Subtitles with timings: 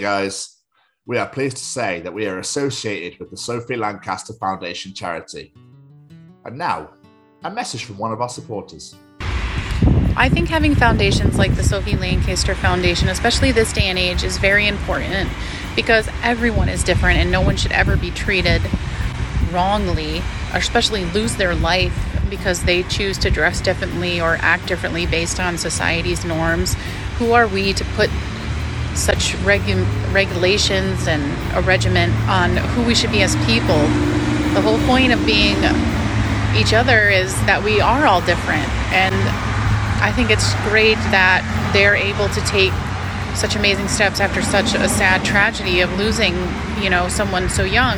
[0.00, 0.56] guys,
[1.04, 5.52] we are pleased to say that we are associated with the Sophie Lancaster Foundation charity.
[6.46, 6.92] And now,
[7.44, 8.94] a message from one of our supporters.
[10.16, 14.38] I think having foundations like the Sophie Lancaster Foundation, especially this day and age, is
[14.38, 15.28] very important
[15.76, 18.62] because everyone is different and no one should ever be treated
[19.50, 20.20] wrongly,
[20.54, 21.94] or especially lose their life
[22.30, 26.76] because they choose to dress differently or act differently based on society's norms.
[27.18, 28.08] Who are we to put
[28.94, 31.22] such regu- regulations and
[31.56, 33.80] a regiment on who we should be as people?
[34.54, 35.56] The whole point of being
[36.56, 39.14] each other is that we are all different and
[40.02, 42.74] I think it's great that they're able to take
[43.38, 46.34] such amazing steps after such a sad tragedy of losing,
[46.82, 47.96] you know, someone so young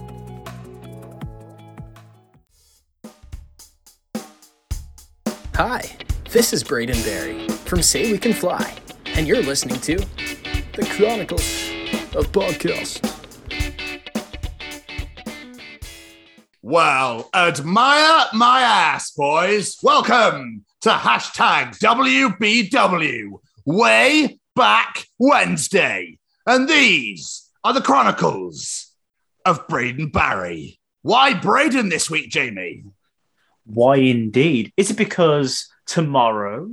[5.55, 5.97] Hi,
[6.29, 8.71] this is Braden Barrie from Say We Can Fly,
[9.07, 11.41] and you're listening to The Chronicles
[12.15, 13.01] of Podcast.
[16.61, 19.75] Well, admire my ass, boys.
[19.81, 26.19] Welcome to hashtag WBW, Way Back Wednesday.
[26.45, 28.91] And these are the Chronicles
[29.45, 30.79] of Braden Barrie.
[31.01, 32.83] Why Braden this week, Jamie?
[33.65, 34.71] Why indeed?
[34.77, 36.69] Is it because tomorrow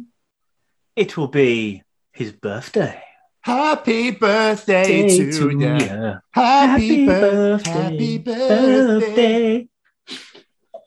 [0.96, 1.82] it will be
[2.12, 3.02] his birthday?
[3.42, 6.18] Happy birthday Day to, to ya.
[6.32, 7.72] Happy, Happy birthday.
[7.72, 7.72] birthday.
[7.72, 8.98] Happy birthday.
[9.00, 9.68] Birthday.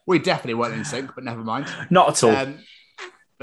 [0.05, 1.65] We definitely weren't in sync, but never mind.
[1.89, 2.35] Not at all.
[2.35, 2.59] Um,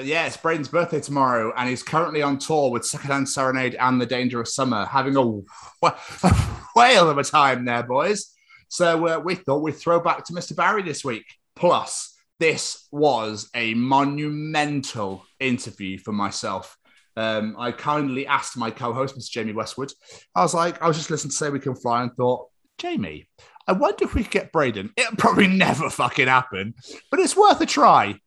[0.01, 4.01] but yeah, it's Braden's birthday tomorrow, and he's currently on tour with Secondhand Serenade and
[4.01, 5.23] The Dangerous Summer, having a,
[5.85, 8.33] wh- whale of a time there, boys.
[8.69, 10.57] So uh, we thought we'd throw back to Mr.
[10.57, 11.27] Barrie this week.
[11.55, 16.79] Plus, this was a monumental interview for myself.
[17.15, 19.31] Um, I kindly asked my co-host, Mr.
[19.31, 19.93] Jamie Westwood.
[20.35, 23.29] I was like, I was just listening to Say We Can Fly and thought, Jamie,
[23.67, 24.95] I wonder if we could get Braden.
[24.97, 26.73] It'll probably never fucking happen,
[27.11, 28.19] but it's worth a try.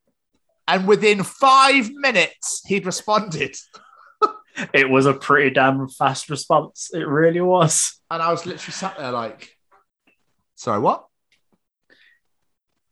[0.68, 3.56] And within five minutes, he'd responded.
[4.74, 6.90] it was a pretty damn fast response.
[6.94, 8.00] It really was.
[8.10, 9.58] And I was literally sat there like,
[10.56, 11.06] sorry, what?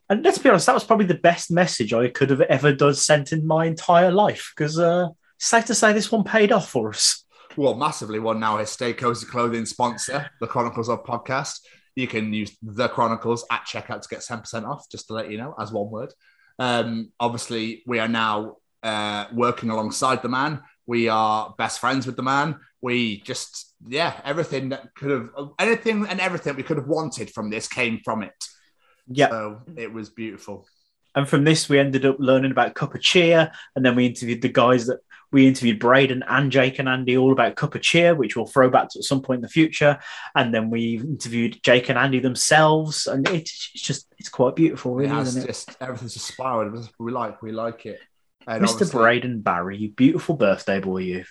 [0.09, 2.95] And let's be honest, that was probably the best message I could have ever done
[2.95, 4.51] sent in my entire life.
[4.55, 5.07] Because uh,
[5.39, 7.23] safe to say this one paid off for us.
[7.55, 11.59] Well, massively one now is Stay Cozy Clothing sponsor, the Chronicles of Podcast.
[11.95, 15.37] You can use the Chronicles at checkout to get 10% off, just to let you
[15.37, 16.13] know, as one word.
[16.61, 20.61] Um, obviously, we are now uh, working alongside the man.
[20.85, 22.59] We are best friends with the man.
[22.83, 27.49] We just, yeah, everything that could have, anything and everything we could have wanted from
[27.49, 28.45] this came from it.
[29.07, 29.29] Yeah.
[29.29, 30.67] So it was beautiful.
[31.15, 33.51] And from this, we ended up learning about Cup of Cheer.
[33.75, 34.99] And then we interviewed the guys that
[35.31, 38.69] we interviewed Braden and Jake and Andy all about Cup of Cheer, which we'll throw
[38.69, 39.99] back to at some point in the future.
[40.35, 43.07] And then we interviewed Jake and Andy themselves.
[43.07, 45.47] And it's just, it's quite beautiful, really, has isn't it?
[45.47, 46.89] just, everything's just spiraled.
[46.99, 47.99] We like, we like it.
[48.47, 48.91] And Mr.
[48.91, 51.25] Braden Barrie, you beautiful birthday boy, you.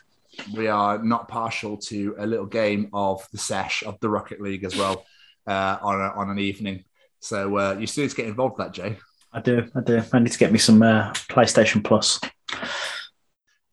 [0.55, 4.65] we are not partial to a little game of the sesh of the Rocket League
[4.65, 5.05] as well
[5.47, 6.85] uh, on, a, on an evening.
[7.19, 8.97] So uh, you still need to get involved with that, Jay.
[9.33, 10.03] I do, I do.
[10.13, 12.21] I need to get me some uh, PlayStation Plus.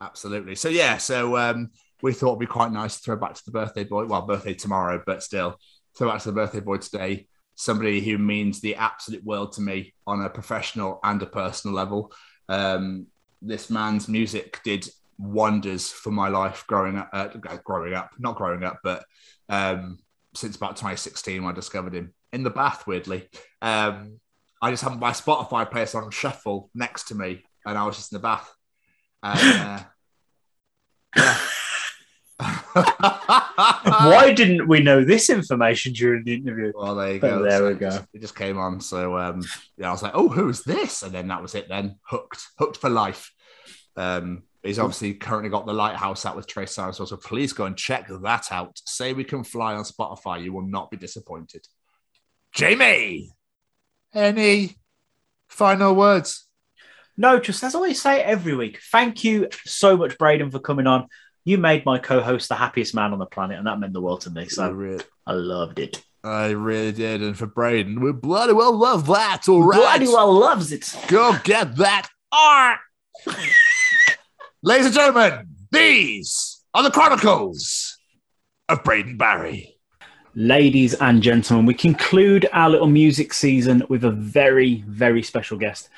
[0.01, 0.55] Absolutely.
[0.55, 1.71] So yeah, so um,
[2.01, 4.05] we thought it'd be quite nice to throw back to the birthday boy.
[4.05, 5.57] Well, birthday tomorrow, but still
[5.97, 7.27] throw back to the birthday boy today.
[7.55, 12.13] Somebody who means the absolute world to me on a professional and a personal level.
[12.47, 13.07] Um,
[13.41, 17.09] this man's music did wonders for my life growing up.
[17.11, 17.27] Uh,
[17.63, 19.03] growing up, not growing up, but
[19.49, 19.97] um,
[20.35, 22.85] since about 2016 when I discovered him in the bath.
[22.85, 23.27] Weirdly,
[23.63, 24.19] um,
[24.61, 28.11] I just had my Spotify playlist on shuffle next to me, and I was just
[28.11, 28.51] in the bath.
[29.23, 29.81] Uh,
[32.39, 36.71] Why didn't we know this information during the interview?
[36.75, 37.43] Well, there you But go.
[37.43, 37.89] there So we it go.
[37.89, 38.79] just- It just came on.
[38.81, 39.41] So um,
[39.77, 41.03] yeah, I was like, oh, who's this?
[41.03, 41.67] And then that was it.
[41.69, 43.31] Then hooked, hooked for life.
[43.95, 46.97] Um, he's obviously currently got the lighthouse out with Trace Cyrus.
[46.97, 48.79] So please go and check that out.
[48.85, 50.43] Say we can fly on Spotify.
[50.43, 51.65] You will not be disappointed.
[52.53, 53.31] Jamie,
[54.13, 54.75] any
[55.49, 56.46] final words?
[57.17, 60.85] No, just as I always say every week, thank you so much, Braden, for coming
[60.85, 61.07] on.
[61.45, 64.21] You made my co-host the happiest man on the planet, and that meant the world
[64.21, 64.43] to me.
[64.43, 66.03] I, So re- I loved it.
[66.23, 67.21] I really did.
[67.21, 69.47] And for Braden, we bloody well love that.
[69.47, 69.77] All right.
[69.77, 70.93] Bloody well loves it.
[71.07, 72.79] Go get that art.
[74.61, 77.97] Ladies and gentlemen, these are the Chronicles
[78.67, 79.75] of Braden Barrie.
[80.35, 85.89] Ladies and gentlemen, we conclude our little music season with a very, very special guest.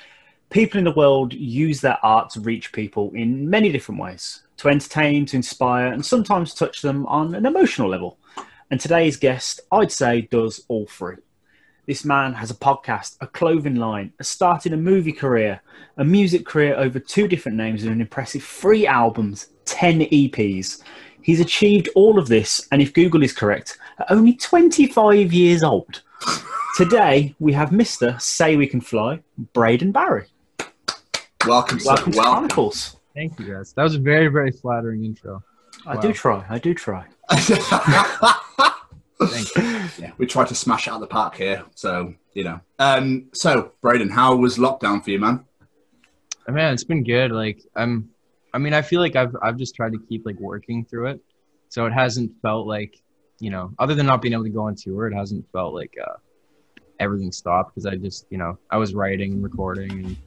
[0.49, 4.67] People in the world use their art to reach people in many different ways to
[4.67, 8.17] entertain, to inspire, and sometimes touch them on an emotional level.
[8.71, 11.17] And today's guest, I'd say, does all three.
[11.85, 15.61] This man has a podcast, a clothing line, a started a movie career,
[15.97, 20.81] a music career over two different names, and an impressive three albums, 10 EPs.
[21.21, 26.01] He's achieved all of this, and if Google is correct, at only 25 years old.
[26.75, 28.19] Today, we have Mr.
[28.19, 29.19] Say We Can Fly,
[29.53, 30.25] Braden Barrie.
[31.45, 31.91] Welcome, sir.
[31.93, 32.97] Welcome to Chronicles.
[33.15, 33.73] Thank you, guys.
[33.73, 35.41] That was a very, very flattering intro.
[35.85, 36.01] I Wow.
[36.01, 36.45] do try.
[36.49, 37.05] I do try.
[39.21, 39.63] Thank you.
[39.99, 42.59] yeah, we tried to smash it out of the park here, so you know.
[42.77, 45.45] Um, so Braden, how was lockdown for you, man?
[46.47, 47.31] Uh, Man, it's been good.
[47.31, 48.09] Like I'm,
[48.53, 51.21] I mean, I feel like I've I've just tried to keep like working through it,
[51.69, 53.01] so it hasn't felt like
[53.39, 55.95] you know, other than not being able to go on tour, it hasn't felt like
[56.05, 56.15] uh,
[56.99, 60.17] everything stopped because I just you know I was writing and recording and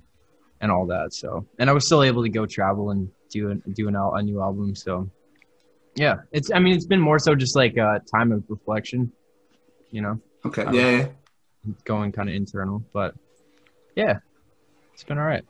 [0.62, 1.12] and all that.
[1.12, 4.22] So and I was still able to go travel and do an, do an a
[4.22, 4.74] new album.
[4.74, 5.10] So
[5.96, 9.12] yeah, it's I mean it's been more so just like a time of reflection,
[9.90, 10.18] you know.
[10.46, 11.06] Okay, yeah, yeah.
[11.84, 12.82] going kind of internal.
[12.92, 13.14] But
[13.94, 14.20] yeah,
[14.94, 15.44] it's been all right.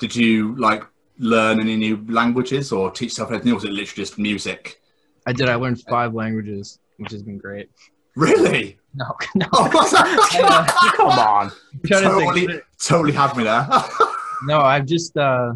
[0.00, 0.84] Did you like
[1.18, 4.80] learn any new languages or teach yourself anything, or was it literally just music?
[5.26, 5.48] I did.
[5.48, 7.70] I learned five languages, which has been great.
[8.16, 8.78] Really?
[8.94, 9.04] No,
[9.34, 9.46] no.
[9.52, 10.92] Oh, what's that?
[10.96, 11.52] Come on.
[11.74, 12.02] I'm to think.
[12.02, 13.68] totally, totally had me there.
[14.44, 15.52] No, I've just uh,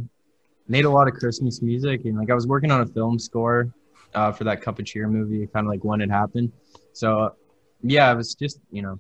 [0.69, 3.73] made a lot of Christmas music, and like I was working on a film score
[4.15, 6.53] uh, for that Cup of Cheer movie, kind of like when it happened.
[6.93, 7.35] So
[7.83, 8.99] yeah, I was just you know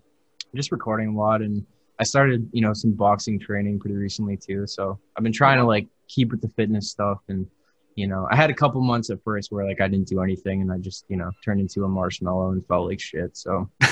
[0.55, 1.64] just recording a lot, and
[1.99, 4.67] I started you know some boxing training pretty recently too.
[4.67, 7.46] So I've been trying to like keep with the fitness stuff, and
[7.94, 10.62] you know I had a couple months at first where like I didn't do anything,
[10.62, 13.37] and I just you know turned into a marshmallow and felt like shit.
[13.37, 13.69] So.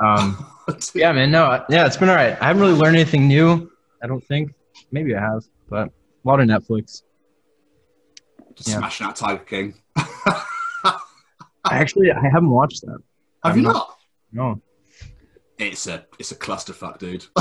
[0.00, 0.44] Um,
[0.94, 1.30] yeah, man.
[1.30, 2.36] No, yeah, it's been all right.
[2.40, 3.70] I haven't really learned anything new.
[4.02, 4.52] I don't think.
[4.90, 5.92] Maybe I have, but a
[6.24, 7.02] lot of Netflix.
[8.54, 8.78] Just Yeah.
[8.78, 9.74] smashing out Tiger King.
[9.96, 10.96] I
[11.70, 12.98] actually, I haven't watched that.
[13.44, 13.98] Have I'm you not- not?
[14.34, 14.62] No,
[15.58, 17.26] It's a it's a clusterfuck, dude.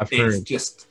[0.00, 0.86] I've it's just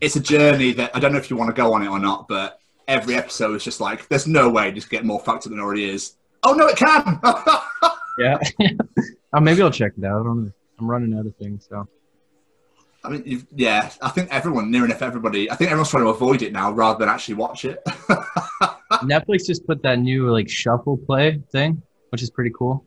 [0.00, 1.98] it's a journey that I don't know if you want to go on it or
[1.98, 2.58] not, but
[2.88, 5.62] every episode is just like there's no way just get more fucked up than it
[5.62, 6.16] already is.
[6.42, 7.20] Oh no, it can.
[8.18, 8.38] Yeah.
[9.32, 10.20] oh, maybe I'll check it out.
[10.20, 11.88] I don't, I'm running out of things, so
[13.04, 16.10] I mean, you've, yeah, I think everyone, near enough everybody, I think everyone's trying to
[16.10, 17.82] avoid it now rather than actually watch it.
[19.02, 22.84] Netflix just put that new like shuffle play thing, which is pretty cool.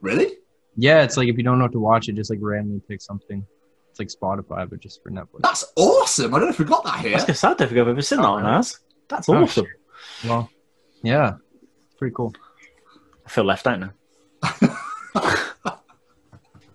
[0.00, 0.34] really?
[0.80, 3.04] Yeah, it's like if you don't know what to watch, it just like randomly picks
[3.04, 3.44] something.
[3.90, 5.40] It's like Spotify, but just for Netflix.
[5.40, 6.32] That's awesome.
[6.32, 7.14] I don't know if we got that here.
[7.14, 8.78] was going to say, I don't think I've ever seen that one, ours.
[9.08, 9.66] That's Oh, awesome.
[10.24, 10.48] Well,
[11.02, 11.32] yeah,
[11.98, 12.32] pretty cool.
[13.26, 13.90] I feel left out now.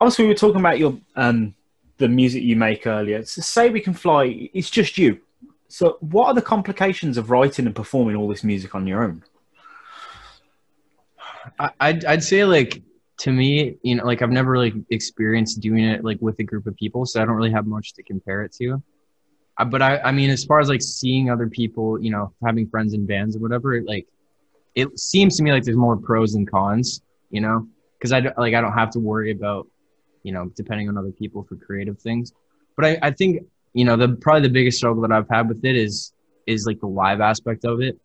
[0.02, 1.56] Obviously, we were talking about your um,
[1.98, 3.24] the music you make earlier.
[3.24, 4.50] So say we can fly.
[4.54, 5.20] It's just you.
[5.68, 9.24] So, what are the complications of writing and performing all this music on your own?
[11.80, 12.82] I'd, I'd say like
[13.18, 16.68] to me, you know, like I've never really experienced doing it like with a group
[16.68, 18.82] of people, so I don't really have much to compare it to.
[19.58, 22.68] Uh, but I, I mean, as far as like seeing other people, you know, having
[22.68, 24.08] friends in bands or whatever, like
[24.76, 28.54] it seems to me like there's more pros and cons, you know, because I like
[28.54, 29.68] I don't have to worry about,
[30.24, 32.34] you know, depending on other people for creative things.
[32.76, 35.64] But I, I think you know the probably the biggest struggle that I've had with
[35.64, 36.14] it is
[36.48, 38.00] is like the live aspect of it.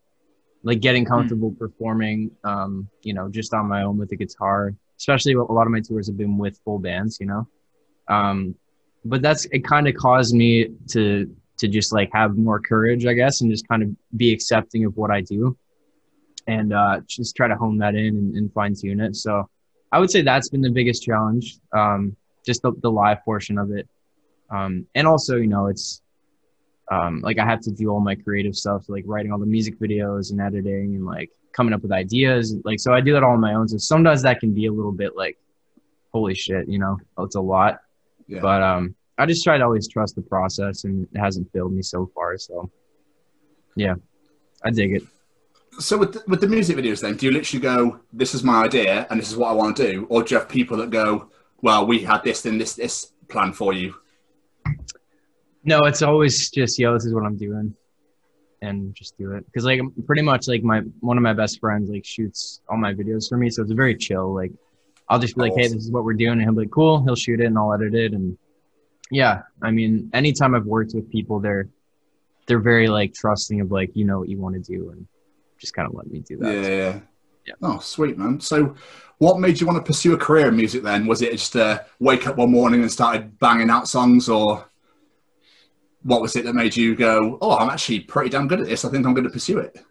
[0.61, 5.31] Like getting comfortable performing um you know just on my own with the guitar especially
[5.31, 7.47] a lot of my tours have been with full bands you know?
[8.09, 8.55] Um
[9.05, 13.13] but that's it kind of caused me to to just like have more courage i
[13.13, 15.57] guess and just kind of be accepting of what i do.
[16.47, 19.15] And uh just try to hone that in and, and fine tune it.
[19.15, 19.49] So
[19.91, 22.15] i would say that's been the biggest challenge um
[22.45, 23.87] just the, the live portion of it
[24.51, 26.01] Um, and also, you know, it's
[26.91, 29.79] um, like I have to do all my creative stuff, like writing all the music
[29.79, 32.55] videos and editing and like coming up with ideas.
[32.63, 33.67] Like, so I do that all on my own.
[33.67, 35.37] So sometimes that can be a little bit like,
[36.11, 37.81] holy shit, you know, it's a lot.
[38.27, 38.41] Yeah.
[38.41, 41.83] But um, I just try to always trust the process, and it hasn't failed me
[41.83, 42.37] so far.
[42.39, 42.71] So,
[43.75, 43.95] yeah,
[44.63, 45.03] I dig it.
[45.79, 48.63] So with the, with the music videos, then do you literally go, "This is my
[48.63, 50.89] idea, and this is what I want to do," or do you have people that
[50.89, 51.29] go,
[51.61, 53.95] "Well, we had this and this this plan for you"?
[55.63, 57.75] No, it's always just yo, this is what I'm doing,
[58.61, 59.45] and just do it.
[59.45, 62.93] Because like pretty much like my one of my best friends like shoots all my
[62.93, 64.33] videos for me, so it's very chill.
[64.33, 64.51] Like
[65.07, 67.03] I'll just be like, hey, this is what we're doing, and he'll be like, cool.
[67.03, 68.37] He'll shoot it, and I'll edit it, and
[69.11, 71.67] yeah, I mean, anytime I've worked with people, they're
[72.45, 75.07] they're very like trusting of like you know what you want to do, and
[75.59, 76.53] just kind of let me do that.
[76.53, 76.99] Yeah, yeah.
[77.45, 77.53] Yeah.
[77.61, 78.39] Oh, sweet man.
[78.39, 78.75] So,
[79.17, 80.83] what made you want to pursue a career in music?
[80.83, 84.69] Then was it just uh, wake up one morning and started banging out songs, or
[86.03, 88.85] what was it that made you go, "Oh, I'm actually pretty damn good at this.
[88.85, 89.83] I think I'm going to pursue it."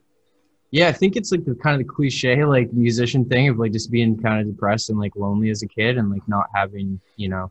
[0.71, 3.73] Yeah, I think it's like the kind of the cliche like musician thing of like
[3.73, 7.01] just being kind of depressed and like lonely as a kid and like not having,
[7.17, 7.51] you know,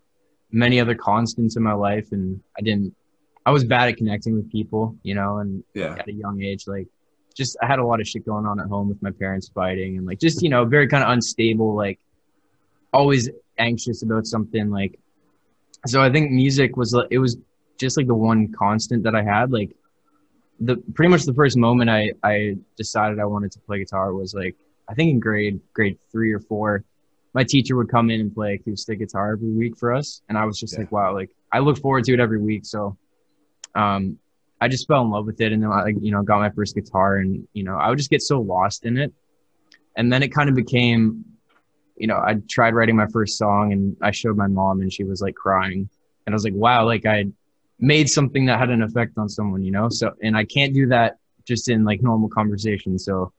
[0.52, 2.96] many other constants in my life and I didn't
[3.46, 6.68] I was bad at connecting with people, you know, and Yeah, at a young age
[6.68, 6.88] like
[7.38, 9.98] just I had a lot of shit going on at home with my parents fighting
[9.98, 12.00] and like just, you know, very kind of unstable like
[12.94, 13.30] always
[13.60, 14.98] anxious about something like
[15.86, 17.38] so I think music was like it was
[17.80, 19.72] just like the one constant that I had like
[20.60, 24.34] the pretty much the first moment I I decided I wanted to play guitar was
[24.34, 24.56] like
[24.90, 26.84] I think in grade grade three or four,
[27.34, 30.46] my teacher would come in and play acoustic guitar every week for us, and I
[30.46, 30.80] was just Yeah.
[30.80, 32.66] like, wow, like I look forward to it every week.
[32.66, 32.98] So,
[33.76, 34.18] um,
[34.60, 36.76] I just fell in love with it, and then I you know got my first
[36.76, 39.14] guitar, and you know I would just get so lost in it,
[39.96, 41.26] and then it kind of became,
[41.96, 45.04] you know, I tried writing my first song, and I showed my mom, and she
[45.04, 45.90] was like crying,
[46.26, 47.26] and I was like, wow, like I
[47.80, 49.90] made something that had an effect on someone, you know?
[49.90, 52.98] So, and I can't do that just in like normal conversation.
[52.98, 53.32] So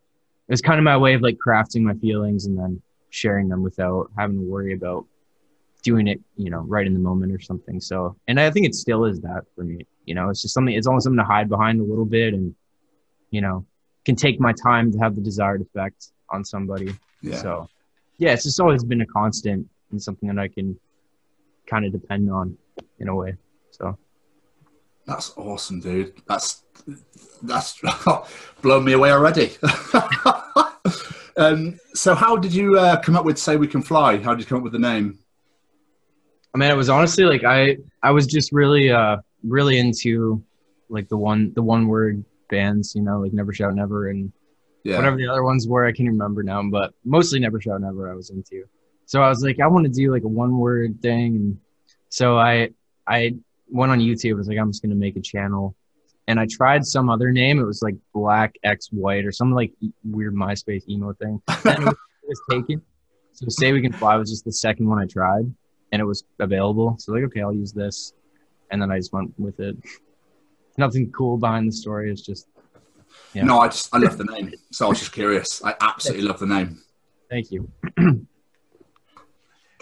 [0.49, 4.11] it's kind of my way of like crafting my feelings and then sharing them without
[4.17, 5.07] having to worry about
[5.83, 7.81] doing it, you know, right in the moment or something.
[7.81, 10.75] So, and I think it still is that for me, you know, it's just something,
[10.75, 12.55] it's almost something to hide behind a little bit and,
[13.31, 13.67] you know,
[14.07, 16.97] can take my time to have the desired effect on somebody.
[17.21, 17.37] yeah.
[17.37, 17.69] So,
[18.17, 20.81] yeah, it's just always been a constant and something that I can
[21.67, 22.57] kind of depend on
[22.99, 23.35] in a way.
[23.71, 23.99] So,
[25.07, 26.15] That's awesome, dude.
[26.27, 26.65] That's
[27.43, 27.81] that's
[28.63, 29.53] blown me away already.
[31.37, 34.19] um, so, how did you uh, come up with "Say We Can Fly"?
[34.19, 35.19] How did you come up with the name?
[36.55, 40.43] I mean, it was honestly like I I was just really uh really into
[40.89, 44.33] like the one the one word bands, you know, like Never Shout Never and
[44.85, 45.87] Yeah, whatever the other ones were.
[45.87, 48.65] I can't remember now, but mostly Never Shout Never I was into.
[49.07, 51.59] So I was like, I want to do like a one word thing, and
[52.09, 52.71] so I
[53.07, 53.37] I
[53.71, 54.33] went on YouTube.
[54.33, 55.75] I was like, I'm just gonna make a channel,
[56.27, 57.59] and I tried some other name.
[57.59, 59.73] It was like Black X White or some like
[60.05, 61.41] weird MySpace emo thing.
[61.65, 62.83] And it was, it was taken.
[63.33, 65.45] So Say We Can Fly was just the second one I tried,
[65.93, 66.97] and it was available.
[66.99, 68.13] So like, okay, I'll use this,
[68.71, 69.77] and then I just went with it.
[70.77, 72.11] Nothing cool behind the story.
[72.11, 72.47] It's just
[73.35, 73.45] yeah.
[73.45, 75.63] No, I just I love the name, so I was just curious.
[75.65, 76.81] I absolutely love the name.
[77.31, 77.71] thank you.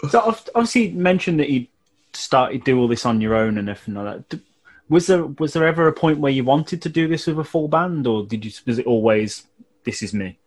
[0.09, 1.65] So ob- obviously, you mentioned that you
[2.13, 4.39] started do all this on your own and everything like that.
[4.89, 7.43] Was there was there ever a point where you wanted to do this with a
[7.43, 9.47] full band, or did you was it always
[9.83, 10.37] this is me?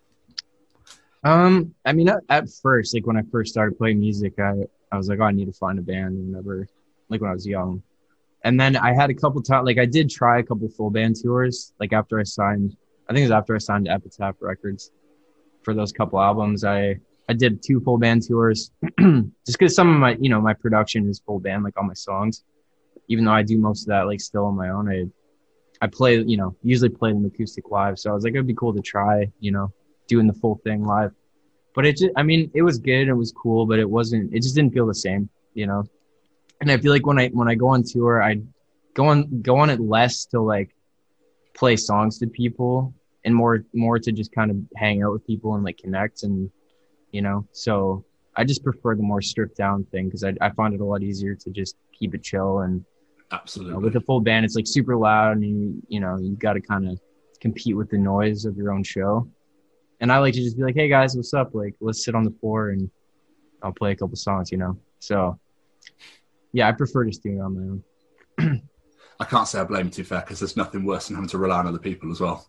[1.23, 4.55] Um, I mean, at, at first, like when I first started playing music, I,
[4.91, 6.17] I was like, oh, I need to find a band.
[6.17, 6.67] And never,
[7.09, 7.83] like when I was young,
[8.45, 11.17] and then I had a couple times, like I did try a couple full band
[11.23, 11.73] tours.
[11.79, 12.77] Like after I signed,
[13.09, 14.91] I think it was after I signed to Epitaph Records
[15.63, 16.65] for those couple albums.
[16.65, 20.55] I I did two full band tours, just because some of my, you know, my
[20.55, 22.45] production is full band, like all my songs.
[23.09, 25.05] Even though I do most of that like still on my own, I
[25.83, 27.99] I play, you know, usually play them acoustic live.
[27.99, 29.73] So I was like, it'd be cool to try, you know,
[30.09, 31.13] doing the full thing live.
[31.75, 33.09] But it just, I mean, it was good.
[33.09, 35.85] It was cool, but it wasn't, it just didn't feel the same, you know?
[36.61, 38.41] And I feel like when I, when I go on tour, I
[38.95, 40.75] go on, go on it less to like
[41.55, 45.55] play songs to people and more, more to just kind of hang out with people
[45.55, 46.51] and like connect and,
[47.13, 48.05] you know, so
[48.37, 51.03] I just prefer the more stripped down thing because I, I find it a lot
[51.03, 52.81] easier to just keep it chill and, you
[53.33, 53.85] know, Absolutely.
[53.85, 56.61] with a full band, it's like super loud, and you you know you got to
[56.61, 57.01] kind of
[57.41, 59.29] compete with the noise of your own show.
[60.01, 61.55] And I like to just be like, "Hey guys, what's up?
[61.55, 62.91] Like, let's sit on the floor and
[63.63, 64.77] I'll play a couple songs," you know.
[64.99, 65.39] So,
[66.53, 68.63] yeah, I prefer just doing it on my own.
[69.21, 71.39] I can't say I blame you too fair because there's nothing worse than having to
[71.39, 72.47] rely on other people as well.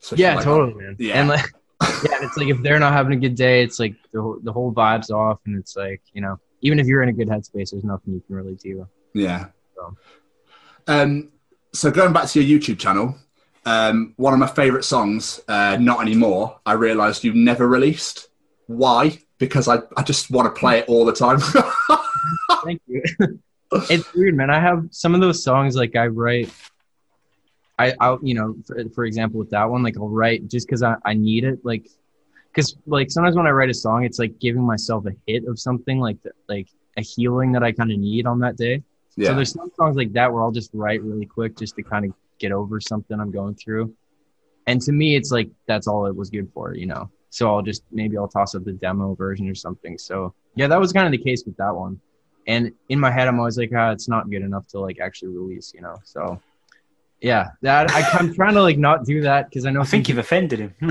[0.00, 0.96] Especially Yeah, like- totally, man.
[0.98, 1.20] Yeah.
[1.20, 1.44] And like,
[1.82, 4.52] yeah, it's like if they're not having a good day, it's like the whole, the
[4.52, 7.72] whole vibe's off, and it's like you know, even if you're in a good headspace,
[7.72, 8.86] there's nothing you can really do.
[9.14, 9.46] Yeah.
[9.74, 9.96] So.
[10.86, 11.30] Um,
[11.72, 13.16] so going back to your YouTube channel,
[13.66, 18.28] um, one of my favourite songs, uh, "Not Anymore," I realised you never released.
[18.68, 19.18] Why?
[19.38, 21.38] Because I, I just want to play it all the time.
[22.64, 23.02] Thank you.
[23.90, 24.50] it's weird, man.
[24.50, 26.52] I have some of those songs like I write.
[27.78, 30.82] I, I'll, you know, for, for example, with that one, like I'll write just because
[30.82, 31.88] I, I need it, like,
[32.52, 35.58] because like sometimes when I write a song, it's like giving myself a hit of
[35.58, 38.82] something, like like a healing that I kind of need on that day.
[39.16, 39.28] yeah.
[39.28, 42.04] So there's some songs like that where I'll just write really quick just to kind
[42.04, 43.94] of get over something I'm going through.
[44.66, 47.10] And to me, it's like that's all it was good for, you know.
[47.32, 49.96] So I'll just maybe I'll toss up the demo version or something.
[49.96, 51.98] So yeah, that was kind of the case with that one.
[52.46, 55.34] And in my head, I'm always like, ah, it's not good enough to like actually
[55.34, 55.96] release, you know.
[56.04, 56.38] So
[57.22, 60.10] yeah, that I, I'm trying to like not do that because I know I think
[60.10, 60.74] you've offended him.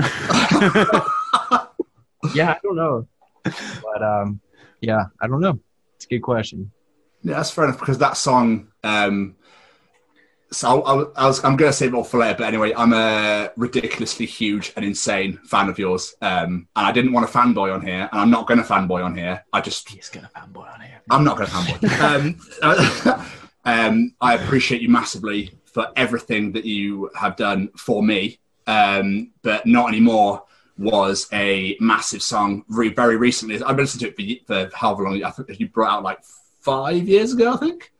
[2.34, 3.06] yeah, I don't know,
[3.44, 4.40] but um,
[4.80, 5.60] yeah, I don't know.
[5.94, 6.72] It's a good question.
[7.22, 8.66] Yeah, that's fair enough because that song.
[8.82, 9.36] Um,
[10.52, 12.92] so I, I was, I'm going to save it all for later, but anyway, I'm
[12.92, 17.74] a ridiculously huge and insane fan of yours, um, and I didn't want to fanboy
[17.74, 19.44] on here, and I'm not going to fanboy on here.
[19.52, 21.02] I just, He's gonna fanboy on here.
[21.10, 23.10] I'm not going to fanboy.
[23.12, 23.26] um,
[23.64, 29.66] um, I appreciate you massively for everything that you have done for me, um, but
[29.66, 30.44] not anymore
[30.78, 33.56] was a massive song re- very recently.
[33.56, 35.22] I've been listening to it for, for however long.
[35.22, 36.18] I think you brought out like
[36.60, 37.91] five years ago, I think.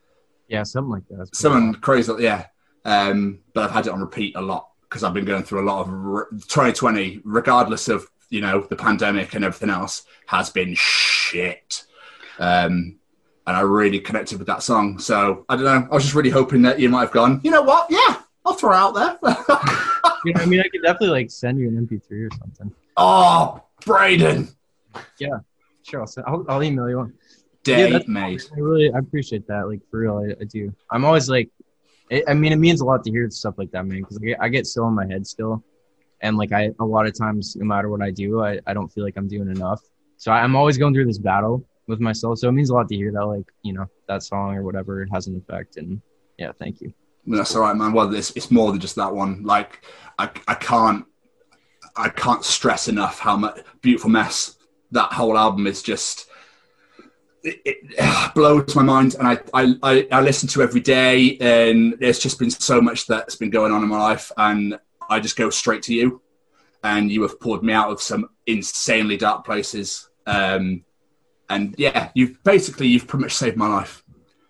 [0.49, 1.35] Yeah, something like that.
[1.35, 2.47] Someone crazy, yeah.
[2.85, 5.69] Um, but I've had it on repeat a lot because I've been going through a
[5.69, 10.75] lot of re- 2020, regardless of you know the pandemic and everything else, has been
[10.75, 11.85] shit.
[12.39, 12.97] Um,
[13.47, 14.99] and I really connected with that song.
[14.99, 15.89] So I don't know.
[15.91, 17.41] I was just really hoping that you might have gone.
[17.43, 17.91] You know what?
[17.91, 19.19] Yeah, I'll throw it out there.
[20.25, 22.73] You know, I mean, I could definitely like send you an MP3 or something.
[22.97, 24.49] oh, Braden,
[25.19, 25.39] Yeah,
[25.83, 27.15] Sure, I'll, send, I'll, I'll email you one.
[27.65, 28.43] Day that's- made.
[28.55, 29.69] I really I appreciate that.
[29.69, 30.73] Like for real, I, I do.
[30.91, 31.51] I'm always like,
[32.11, 34.01] it, I mean, it means a lot to hear stuff like that, man.
[34.01, 35.63] Because I, get- I get so in my head still,
[36.21, 38.89] and like I a lot of times, no matter what I do, I, I don't
[38.93, 39.81] feel like I'm doing enough.
[40.17, 42.39] So I'm always going through this battle with myself.
[42.39, 45.03] So it means a lot to hear that, like you know, that song or whatever,
[45.03, 45.77] it has an effect.
[45.77, 46.01] And
[46.39, 46.93] yeah, thank you.
[47.27, 47.93] That's all right, man.
[47.93, 49.45] Well, it's, it's more than just that one.
[49.45, 49.85] Like,
[50.19, 51.05] I, I can't,
[51.97, 54.57] I can't stress enough how much beautiful mess
[54.91, 55.83] that whole album is.
[55.83, 56.29] Just
[57.45, 62.19] it, it blows my mind, and I, I, I, listen to every day, and there's
[62.19, 64.79] just been so much that's been going on in my life, and
[65.09, 66.23] I just go straight to you,
[66.85, 70.09] and you have pulled me out of some insanely dark places.
[70.27, 70.85] Um,
[71.49, 74.03] and yeah, you've basically you've pretty much saved my life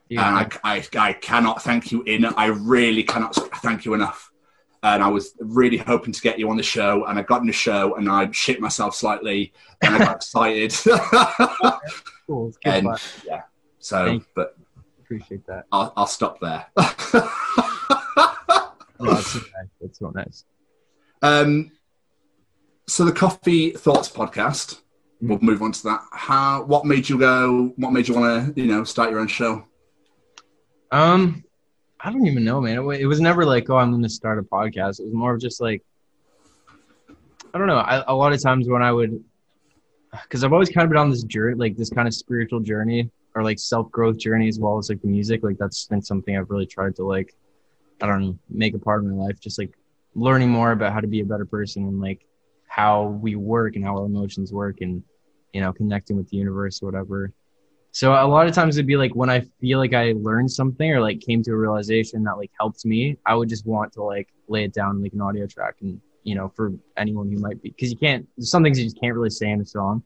[0.09, 2.25] Dude, and I- I, I, I cannot thank you in.
[2.25, 4.32] I really cannot thank you enough.
[4.85, 7.47] And I was really hoping to get you on the show, and I got in
[7.47, 10.75] the show, and I shit myself slightly, and I got excited.
[12.27, 12.53] cool.
[12.65, 12.89] And
[13.25, 13.43] yeah,
[13.79, 14.57] so Thank but
[15.01, 15.67] Appreciate that.
[15.71, 16.67] I'll, I'll stop there.
[19.05, 19.69] Oh, that's so nice.
[19.81, 20.45] That's so nice.
[21.23, 21.73] um,
[22.87, 24.81] so the Coffee Thoughts podcast.
[25.21, 26.03] We'll move on to that.
[26.13, 26.63] How?
[26.63, 27.73] What made you go?
[27.77, 29.65] What made you want to, you know, start your own show?
[30.91, 31.45] Um,
[32.05, 32.79] I don't even know, man.
[32.79, 34.99] It, was never like, oh, I'm going to start a podcast.
[34.99, 35.83] It was more of just like,
[37.55, 37.77] I don't know.
[37.77, 39.23] I, a lot of times when I would,
[40.23, 43.09] because I've always kind of been on this journey, like this kind of spiritual journey
[43.35, 45.45] or like self growth journey as well as like the music.
[45.45, 47.35] Like that's been something I've really tried to like,
[48.01, 49.39] I don't know, make a part of my life.
[49.39, 49.71] Just like
[50.15, 52.27] learning more about how to be a better person and like
[52.67, 55.03] how we work and how our emotions work and
[55.53, 57.33] you know connecting with the universe or whatever.
[57.93, 60.91] So a lot of times it'd be like when I feel like I learned something
[60.91, 64.03] or like came to a realization that like helped me, I would just want to
[64.03, 67.61] like lay it down like an audio track and you know for anyone who might
[67.63, 70.03] be because you can't some things you just can't really say in a song.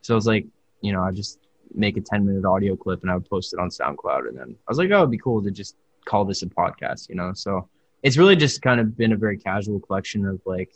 [0.00, 0.46] So it's like
[0.80, 1.38] you know I just
[1.74, 4.50] make a 10 minute audio clip and I would post it on SoundCloud and then
[4.50, 7.32] I was like oh it'd be cool to just call this a podcast you know
[7.32, 7.68] so
[8.02, 10.72] it's really just kind of been a very casual collection of like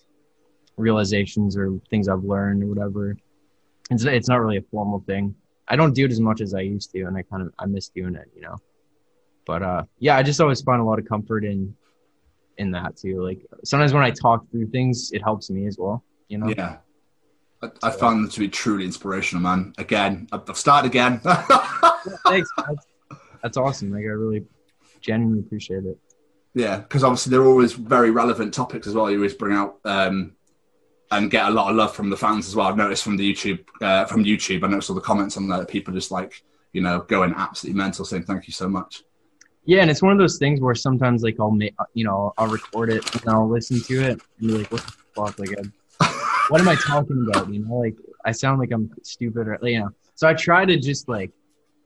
[0.76, 3.16] realizations or things I've learned or whatever.
[3.90, 5.34] It's it's not really a formal thing.
[5.68, 7.66] I don't do it as much as I used to, and I kind of I
[7.66, 8.56] miss doing it, you know.
[9.46, 11.74] But uh, yeah, I just always find a lot of comfort in
[12.58, 13.22] in that too.
[13.22, 16.48] Like sometimes when I talk through things, it helps me as well, you know.
[16.48, 16.78] Yeah.
[17.62, 19.72] I, I found them to be truly inspirational, man.
[19.78, 21.20] Again, I've I've started again.
[22.26, 22.48] Thanks.
[22.56, 22.86] That's,
[23.42, 23.90] that's awesome.
[23.90, 24.44] Like I really
[25.00, 25.98] genuinely appreciate it.
[26.54, 29.10] Yeah, because obviously they're always very relevant topics as well.
[29.10, 30.35] You always bring out um,
[31.10, 32.66] and get a lot of love from the fans as well.
[32.66, 35.58] I've noticed from the YouTube, uh, from YouTube, I noticed all the comments on there.
[35.58, 36.42] that People just like,
[36.72, 39.02] you know, going absolutely mental, saying thank you so much.
[39.64, 42.46] Yeah, and it's one of those things where sometimes like I'll make you know I'll
[42.46, 45.38] record it and I'll listen to it and be like, what the fuck?
[45.40, 45.50] Like,
[46.00, 47.52] I, what am I talking about?
[47.52, 49.90] You know, like I sound like I'm stupid or you know.
[50.14, 51.32] So I try to just like,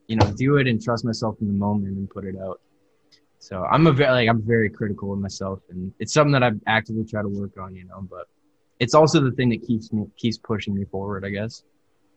[0.09, 2.61] you know, do it and trust myself in the moment and put it out.
[3.39, 6.53] So I'm a very like I'm very critical of myself, and it's something that I
[6.67, 8.03] actively try to work on, you know.
[8.03, 8.29] But
[8.81, 11.63] it's also the thing that keeps me keeps pushing me forward, I guess.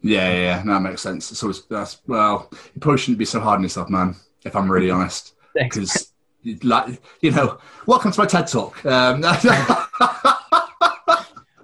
[0.02, 0.64] Yeah, yeah, yeah.
[0.64, 1.26] No, that makes sense.
[1.26, 4.16] So it's, that's well, you probably shouldn't be so hard on yourself, man.
[4.44, 6.12] If I'm really honest, because
[6.64, 8.84] like you know, welcome to my TED talk.
[8.86, 9.24] Um,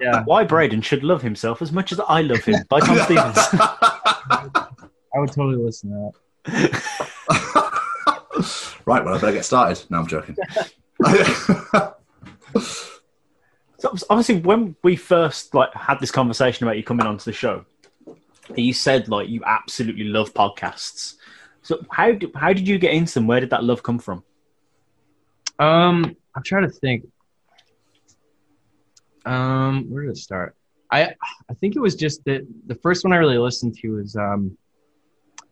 [0.01, 3.35] Yeah, Why Braden should love himself as much as I love him by Tom Stevens.
[3.51, 4.67] I
[5.15, 6.11] would totally listen to
[6.45, 7.71] that.
[8.85, 9.83] right, well, I better get started.
[9.89, 10.37] No, I'm joking.
[13.79, 17.65] So obviously, when we first like had this conversation about you coming onto the show,
[18.53, 21.15] you said like you absolutely love podcasts.
[21.61, 23.27] So how do, how did you get into them?
[23.27, 24.23] Where did that love come from?
[25.59, 27.07] Um, I'm trying to think.
[29.25, 30.57] Um, where did it start?
[30.91, 31.13] I
[31.49, 34.57] I think it was just that the first one I really listened to was um,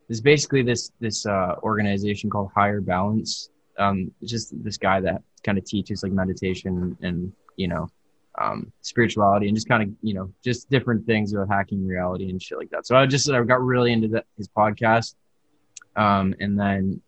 [0.09, 3.51] is basically this this uh, organization called Higher Balance.
[3.77, 7.87] Um, just this guy that kind of teaches like meditation and you know
[8.37, 12.41] um, spirituality and just kind of you know just different things about hacking reality and
[12.41, 12.85] shit like that.
[12.85, 15.15] So I just I got really into that, his podcast,
[15.95, 17.01] um, and then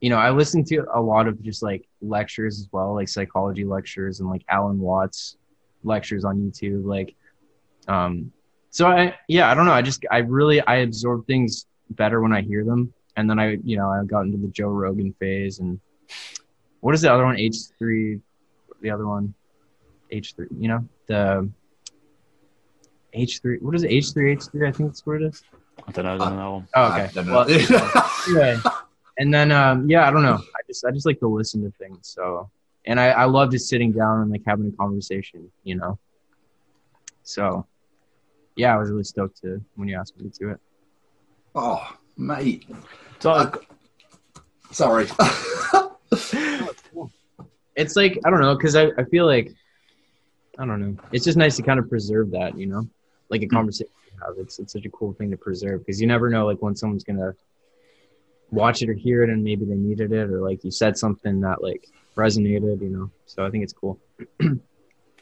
[0.00, 3.64] you know I listened to a lot of just like lectures as well, like psychology
[3.64, 5.36] lectures and like Alan Watts
[5.84, 7.14] lectures on YouTube, like.
[7.88, 8.32] Um,
[8.70, 12.32] so I yeah I don't know I just I really I absorb things better when
[12.32, 15.60] I hear them, and then I you know I got into the Joe Rogan phase
[15.60, 15.80] and
[16.80, 18.20] what is the other one H three,
[18.80, 19.34] the other one
[20.10, 21.48] H three you know the
[23.12, 25.42] H three what is it H three H three I think that's where it is.
[25.86, 26.14] I don't know.
[26.14, 26.64] I don't know.
[26.74, 27.10] Oh, okay.
[27.14, 27.34] don't know.
[27.34, 27.48] Well,
[28.28, 28.58] anyway,
[29.18, 30.36] and then um, yeah, I don't know.
[30.36, 32.00] I just I just like to listen to things.
[32.08, 32.50] So,
[32.86, 35.50] and I I love just sitting down and like having a conversation.
[35.64, 35.98] You know.
[37.22, 37.66] So,
[38.56, 40.60] yeah, I was really stoked to when you asked me to do it.
[41.54, 42.66] oh, mate.
[43.18, 43.50] So Uh,
[44.70, 45.06] sorry.
[47.76, 49.52] It's like I don't know because I I feel like
[50.58, 50.96] I don't know.
[51.12, 52.58] It's just nice to kind of preserve that.
[52.58, 52.88] You know,
[53.28, 53.56] like a hmm.
[53.56, 54.34] conversation you have.
[54.38, 57.04] It's it's such a cool thing to preserve because you never know like when someone's
[57.04, 57.34] gonna
[58.50, 61.40] watch it or hear it and maybe they needed it or like you said something
[61.40, 62.80] that like resonated.
[62.80, 63.98] You know, so I think it's cool.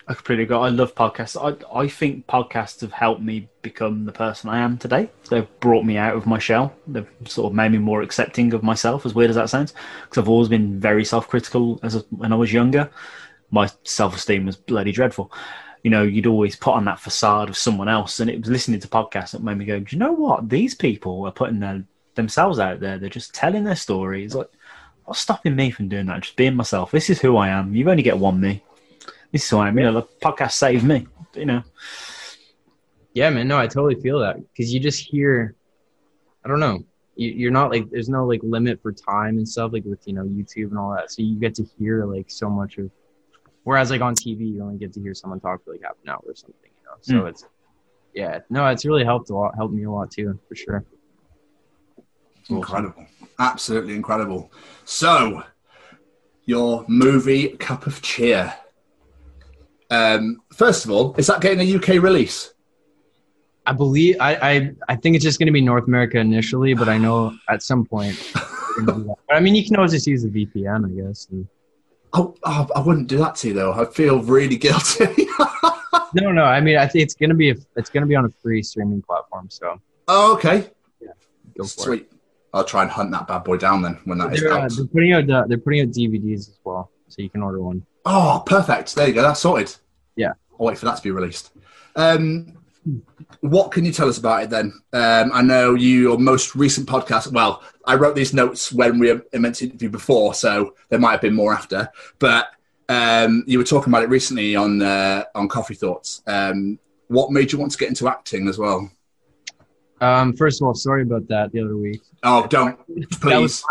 [0.07, 0.57] I completely agree.
[0.57, 1.35] I love podcasts.
[1.35, 5.11] I I think podcasts have helped me become the person I am today.
[5.31, 6.75] They've brought me out of my shell.
[6.87, 9.07] They've sort of made me more accepting of myself.
[9.07, 12.37] As weird as that sounds, because I've always been very self-critical as a, when I
[12.37, 12.90] was younger.
[13.50, 15.33] My self-esteem was bloody dreadful.
[15.83, 18.80] You know, you'd always put on that facade of someone else, and it was listening
[18.80, 20.48] to podcasts that made me go, "Do you know what?
[20.48, 22.98] These people are putting their themselves out there.
[22.98, 24.35] They're just telling their stories.
[24.35, 24.50] Like,
[25.04, 26.22] what's stopping me from doing that?
[26.22, 26.90] Just being myself.
[26.90, 27.74] This is who I am.
[27.74, 28.62] You only get one me.
[29.33, 29.78] This is who I am.
[29.78, 31.07] You know, the podcast saved me.
[31.35, 31.62] You know,
[33.12, 33.48] Yeah, man.
[33.48, 35.54] No, I totally feel that because you just hear.
[36.44, 36.85] I don't know.
[37.16, 40.14] You, you're not like there's no like limit for time and stuff like with you
[40.14, 41.11] know YouTube and all that.
[41.11, 42.90] So you get to hear like so much of.
[43.64, 46.11] Whereas like on TV, you only get to hear someone talk for like half an
[46.11, 46.70] hour or something.
[46.79, 46.96] You know.
[47.00, 47.29] So Mm.
[47.31, 47.46] it's.
[48.14, 48.38] Yeah.
[48.48, 49.55] No, it's really helped a lot.
[49.57, 50.85] Helped me a lot too, for sure.
[52.48, 53.07] incredible.
[53.38, 54.53] Absolutely incredible.
[54.85, 55.42] So,
[56.44, 58.55] your movie Cup of Cheer.
[59.90, 62.53] Um, first of all, is that getting a UK release?
[63.66, 66.88] I believe I I, I think it's just going to be North America initially, but
[66.88, 68.16] I know at some point.
[68.77, 69.16] we're gonna do that.
[69.27, 71.29] But I mean, you can always just use the VPN, I guess.
[71.31, 71.48] And,
[72.16, 73.72] Oh, oh, I wouldn't do that to you though.
[73.72, 75.27] I feel really guilty.
[76.14, 76.44] no, no.
[76.44, 79.03] I mean, I think it's gonna be a, it's gonna be on a free streaming
[79.03, 79.48] platform.
[79.50, 80.70] So oh, okay.
[81.59, 81.68] go for it.
[81.68, 82.12] Sweet.
[82.53, 84.72] I'll try and hunt that bad boy down then when that is They're, uh, out.
[84.77, 87.85] they're putting out uh, they're putting out DVDs as well, so you can order one.
[88.05, 88.94] Oh, perfect.
[88.94, 89.22] There you go.
[89.22, 89.74] That's sorted.
[90.14, 90.35] Yeah.
[90.53, 91.50] I'll wait for that to be released.
[91.96, 92.59] Um,
[93.40, 94.73] what can you tell us about it then?
[94.92, 97.33] Um, I know you, your most recent podcast.
[97.33, 101.20] Well, I wrote these notes when we meant to interview before, so there might have
[101.20, 101.88] been more after.
[102.18, 102.49] But
[102.88, 106.23] um, you were talking about it recently on uh, on Coffee Thoughts.
[106.27, 108.90] Um, what made you want to get into acting as well?
[110.01, 112.03] Um, first of all, sorry about that the other week.
[112.23, 112.79] Oh, don't
[113.20, 113.64] please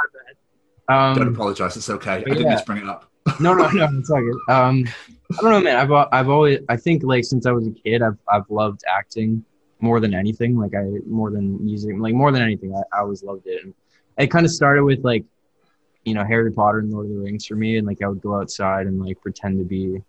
[0.88, 1.16] bad.
[1.16, 1.76] don't Um, apologize.
[1.78, 2.12] It's okay.
[2.14, 2.56] I didn't yeah.
[2.58, 3.10] to bring it up.
[3.40, 4.54] no, no, no, it's all good.
[4.54, 4.86] Um,
[5.38, 5.78] I don't know, man.
[5.78, 9.44] I've I've always I think like since I was a kid, I've I've loved acting
[9.80, 10.58] more than anything.
[10.58, 13.64] Like I more than music, like more than anything, I, I always loved it.
[13.64, 13.74] And
[14.18, 15.26] it kind of started with like,
[16.06, 18.22] you know, Harry Potter and Lord of the Rings for me, and like I would
[18.22, 20.02] go outside and like pretend to be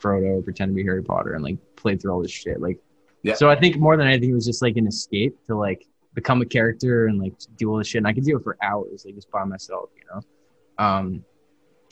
[0.00, 2.60] Frodo, pretend to be Harry Potter, and like play through all this shit.
[2.60, 2.78] Like,
[3.22, 3.34] Yeah.
[3.34, 6.42] so I think more than anything, it was just like an escape to like become
[6.42, 7.98] a character and like do all this shit.
[7.98, 10.84] And I could do it for hours, like just by myself, you know.
[10.84, 11.24] Um,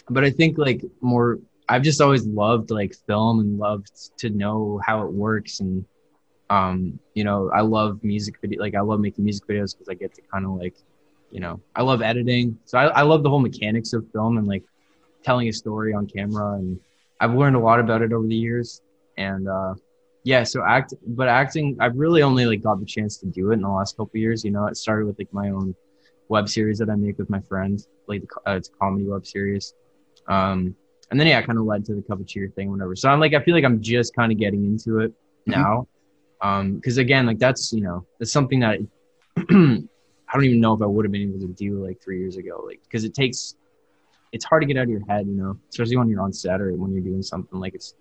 [0.08, 4.80] but I think like more I've just always loved like film and loved to know
[4.84, 5.84] how it works and
[6.48, 9.94] um you know I love music video like I love making music videos because I
[9.94, 10.74] get to kind of like
[11.30, 14.48] you know I love editing so I, I love the whole mechanics of film and
[14.48, 14.64] like
[15.22, 16.78] telling a story on camera, and
[17.20, 18.80] I've learned a lot about it over the years.
[19.16, 19.74] And uh,
[20.24, 23.54] yeah, so act, but acting, I've really only like got the chance to do it
[23.54, 24.44] in the last couple of years.
[24.44, 25.74] You know, it started with like my own
[26.28, 29.26] web series that I make with my friend, like the, uh, it's a comedy web
[29.26, 29.74] series.
[30.28, 30.74] Um,
[31.10, 32.94] and then yeah, it kind of led to the cup of cheer thing, whatever.
[32.94, 35.12] So I'm like, I feel like I'm just kind of getting into it
[35.46, 35.52] Mhm.
[35.52, 35.88] now.
[36.42, 38.78] Um, because again, like that's you know, that's something that
[39.36, 42.36] I don't even know if I would have been able to do like three years
[42.36, 42.62] ago.
[42.64, 43.56] Like, because it takes,
[44.32, 46.60] it's hard to get out of your head, you know, especially when you're on set
[46.60, 47.94] or when you're doing something like it's,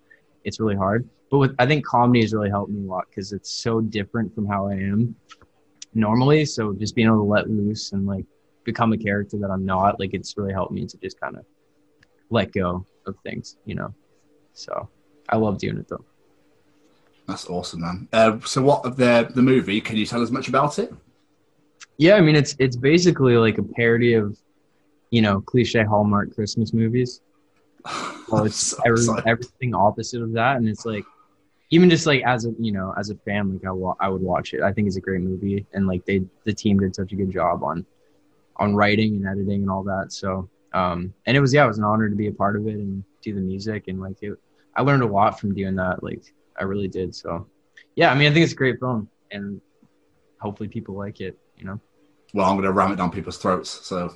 [0.43, 1.09] it's really hard.
[1.29, 4.33] But with, I think comedy has really helped me a lot because it's so different
[4.33, 5.15] from how I am
[5.93, 6.45] normally.
[6.45, 8.25] So just being able to let loose and like
[8.63, 11.45] become a character that I'm not, like it's really helped me to just kind of
[12.29, 13.93] let go of things, you know.
[14.53, 14.89] So
[15.29, 16.03] I love doing it though.
[17.27, 18.07] That's awesome, man.
[18.11, 19.79] Uh, so, what of the the movie?
[19.81, 20.91] Can you tell us much about it?
[21.97, 24.35] Yeah, I mean it's it's basically like a parody of,
[25.11, 27.21] you know, cliche Hallmark Christmas movies.
[28.31, 31.03] Well, it's So every, everything opposite of that, and it's like,
[31.71, 34.21] even just like as a you know as a fan, like I, wa- I would
[34.21, 34.61] watch it.
[34.61, 37.31] I think it's a great movie, and like they the team did such a good
[37.31, 37.85] job on
[38.57, 40.11] on writing and editing and all that.
[40.11, 42.67] So um, and it was yeah, it was an honor to be a part of
[42.67, 44.37] it and do the music and like it.
[44.75, 46.03] I learned a lot from doing that.
[46.03, 46.23] Like
[46.59, 47.13] I really did.
[47.15, 47.47] So
[47.95, 49.61] yeah, I mean I think it's a great film, and
[50.39, 51.37] hopefully people like it.
[51.57, 51.79] You know.
[52.33, 53.69] well, I'm going to ram it down people's throats.
[53.85, 54.15] So,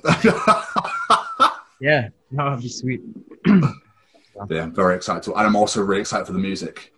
[1.80, 3.02] Yeah, no, that'd be sweet.
[3.46, 5.30] yeah, I'm very excited.
[5.30, 6.93] And I'm also really excited for the music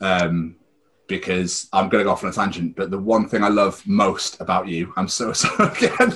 [0.00, 0.56] um,
[1.06, 2.76] because I'm going to go off on a tangent.
[2.76, 6.14] But the one thing I love most about you, I'm so sorry again,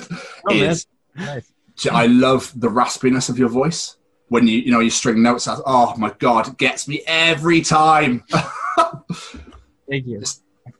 [0.49, 1.51] Oh, is Nice.
[1.91, 3.97] I love the raspiness of your voice
[4.29, 5.61] when you you know you string notes out.
[5.65, 8.23] Oh my god, it gets me every time.
[9.89, 10.23] Thank you.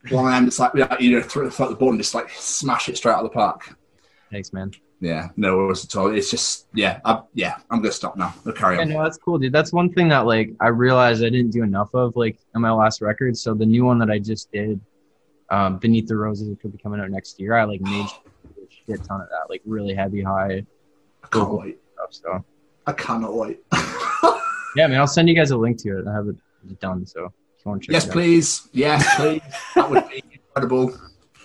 [0.10, 2.90] One of them, it's like you know, throw throw the ball and just like smash
[2.90, 3.78] it straight out of the park.
[4.32, 4.72] Thanks, man.
[5.02, 6.08] Yeah, no worries at all.
[6.16, 7.58] It's just yeah, I, yeah.
[7.70, 8.34] I'm gonna stop now.
[8.46, 8.90] I'll carry Yeah, on.
[8.90, 9.52] no, that's cool, dude.
[9.52, 12.72] That's one thing that like I realized I didn't do enough of like in my
[12.72, 13.38] last record.
[13.38, 14.80] So the new one that I just did,
[15.50, 18.06] um, Beneath the Roses, which will be coming out next year, I like made
[18.46, 20.66] a shit ton of that, like really heavy, high
[21.24, 21.78] I can't wait.
[21.94, 22.14] stuff.
[22.14, 22.46] So
[22.88, 23.60] I cannot wait.
[23.74, 26.08] yeah, I mean, I'll send you guys a link to it.
[26.08, 28.70] I have it done, so if you want to check yes, it please.
[28.72, 29.42] Yes, please.
[29.76, 30.90] that would be incredible,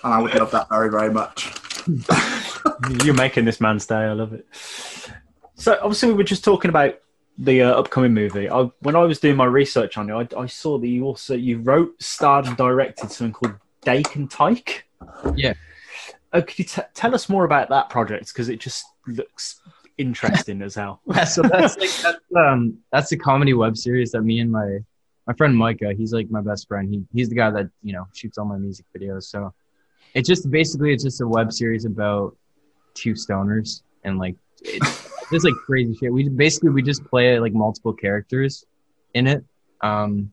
[0.04, 1.52] and I would love that very, very much.
[3.05, 3.96] You're making this man's day.
[3.96, 4.46] I love it.
[5.55, 6.98] So obviously we were just talking about
[7.38, 8.50] the uh, upcoming movie.
[8.50, 11.35] I, when I was doing my research on it, I, I saw that you also
[11.35, 14.87] you wrote, starred, and directed something called Dake and Tyke.
[15.35, 15.55] Yeah.
[16.33, 19.61] Uh, could you t- tell us more about that project because it just looks
[19.98, 21.00] interesting as hell.
[21.14, 24.79] Yeah, so that's like that's um that's the comedy web series that me and my
[25.26, 26.88] my friend Micah, he's like my best friend.
[26.88, 29.24] He he's the guy that you know shoots all my music videos.
[29.24, 29.53] So
[30.14, 32.37] it's just basically it's just a web series about
[32.94, 36.12] two stoners and like it's just like crazy shit.
[36.12, 38.64] We basically we just play like multiple characters
[39.14, 39.44] in it.
[39.81, 40.33] Um,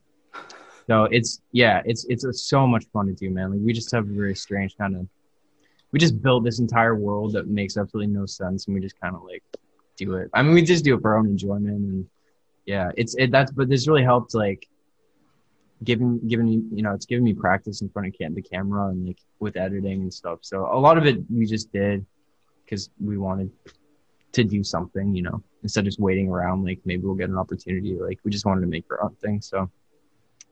[0.87, 3.51] so it's yeah, it's it's so much fun to do, man.
[3.51, 5.07] Like we just have a very strange kind of.
[5.91, 9.15] We just built this entire world that makes absolutely no sense, and we just kind
[9.15, 9.43] of like
[9.97, 10.29] do it.
[10.33, 12.07] I mean, we just do it for our own enjoyment, and
[12.65, 13.31] yeah, it's it.
[13.31, 14.67] That's but this really helped like
[15.83, 19.07] giving giving you know it's giving me practice in front of cam- the camera and
[19.07, 20.39] like with editing and stuff.
[20.41, 22.05] So a lot of it we just did
[22.67, 23.49] because we wanted
[24.33, 26.63] to do something, you know, instead of just waiting around.
[26.65, 27.95] Like maybe we'll get an opportunity.
[27.95, 29.41] Like we just wanted to make our own thing.
[29.41, 29.69] So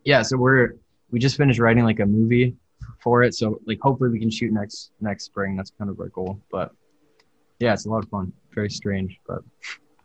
[0.03, 0.75] yeah, so we're
[1.11, 2.55] we just finished writing like a movie
[3.01, 3.35] for it.
[3.35, 5.55] So like hopefully we can shoot next next spring.
[5.55, 6.39] That's kind of our goal.
[6.51, 6.71] But
[7.59, 8.31] yeah, it's a lot of fun.
[8.53, 9.41] Very strange, but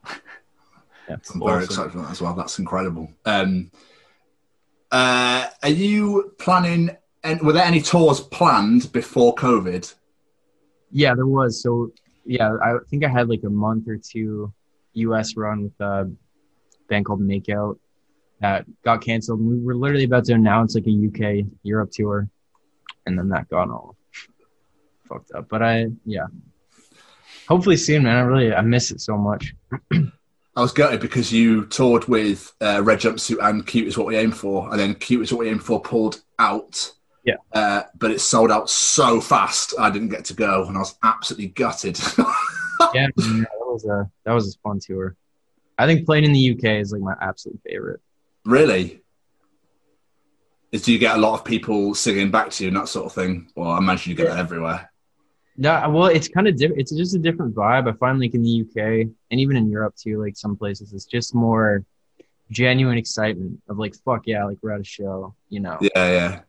[1.08, 1.16] yeah.
[1.32, 1.62] I'm very Awesome.
[1.64, 2.34] excited for that as well.
[2.34, 3.12] That's incredible.
[3.24, 3.70] Um,
[4.90, 6.96] uh, are you planning?
[7.22, 9.94] And were there any tours planned before COVID?
[10.90, 11.62] Yeah, there was.
[11.62, 11.92] So
[12.24, 14.52] yeah, I think I had like a month or two
[14.94, 16.10] US run with a
[16.88, 17.78] band called Makeout
[18.40, 19.40] that got canceled.
[19.40, 22.28] We were literally about to announce like a UK Europe tour,
[23.06, 23.96] and then that got all
[25.08, 25.48] fucked up.
[25.48, 26.26] But I yeah,
[27.48, 28.16] hopefully soon, man.
[28.16, 29.54] I really I miss it so much.
[30.56, 34.16] I was gutted because you toured with uh, Red Jumpsuit and Cute is What We
[34.16, 36.92] Aim For, and then Cute is What We Aim For pulled out.
[37.30, 37.60] Yeah.
[37.60, 40.96] Uh, but it sold out so fast, I didn't get to go, and I was
[41.02, 41.98] absolutely gutted.
[42.94, 45.14] Yeah, that was a that was a fun tour.
[45.76, 48.00] I think playing in the UK is like my absolute favorite.
[48.46, 49.02] really?
[50.72, 53.04] Is, do you get a lot of people singing back to you and that sort
[53.04, 53.50] of thing?
[53.54, 54.90] Well, I imagine you get that everywhere.
[55.58, 56.80] No, well, it's kind of different.
[56.80, 57.86] It's just a different vibe.
[57.86, 61.04] I find like in the UK and even in Europe too, like some places, it's
[61.04, 61.84] just more
[62.50, 66.40] genuine excitement of like, fuck yeah, like we're at a show, you know, Yeah, yeah.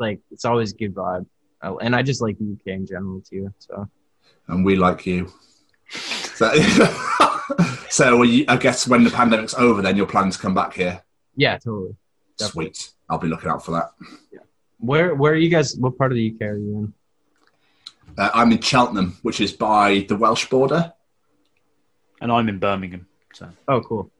[0.00, 1.26] Like it's always a good vibe.
[1.62, 3.52] I- And I just like the UK in general too.
[3.58, 3.88] So
[4.48, 5.30] And we like you.
[5.90, 6.52] So-
[7.90, 11.02] so you, I guess when the pandemic's over, then you're planning to come back here.
[11.36, 11.96] Yeah, totally.
[12.38, 12.72] Definitely.
[12.74, 12.90] Sweet.
[13.08, 13.90] I'll be looking out for that.
[14.32, 14.40] Yeah.
[14.78, 15.76] Where where are you guys?
[15.76, 16.94] What part of the UK are you in?
[18.16, 20.92] Uh, I'm in Cheltenham, which is by the Welsh border.
[22.20, 23.06] And I'm in Birmingham.
[23.34, 24.10] So Oh, cool.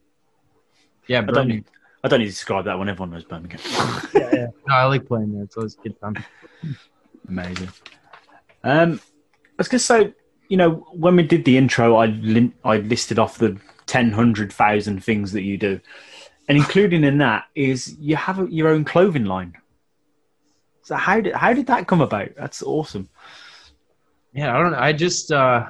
[1.07, 1.65] Yeah, I don't Birmingham.
[2.03, 2.89] Need, I don't need to describe that one.
[2.89, 3.61] everyone knows Birmingham.
[4.15, 4.47] yeah, yeah.
[4.67, 5.45] No, I like playing there.
[5.45, 6.25] It's always a good time.
[7.29, 7.69] Amazing.
[8.65, 9.01] Um,
[9.45, 10.15] I was going to say,
[10.49, 15.05] you know, when we did the intro, I lin- I listed off the 10, 100,000
[15.05, 15.81] things that you do.
[16.49, 19.57] And including in that is you have a, your own clothing line.
[20.83, 22.31] So how did how did that come about?
[22.37, 23.09] That's awesome.
[24.33, 24.79] Yeah, I don't know.
[24.79, 25.67] I just uh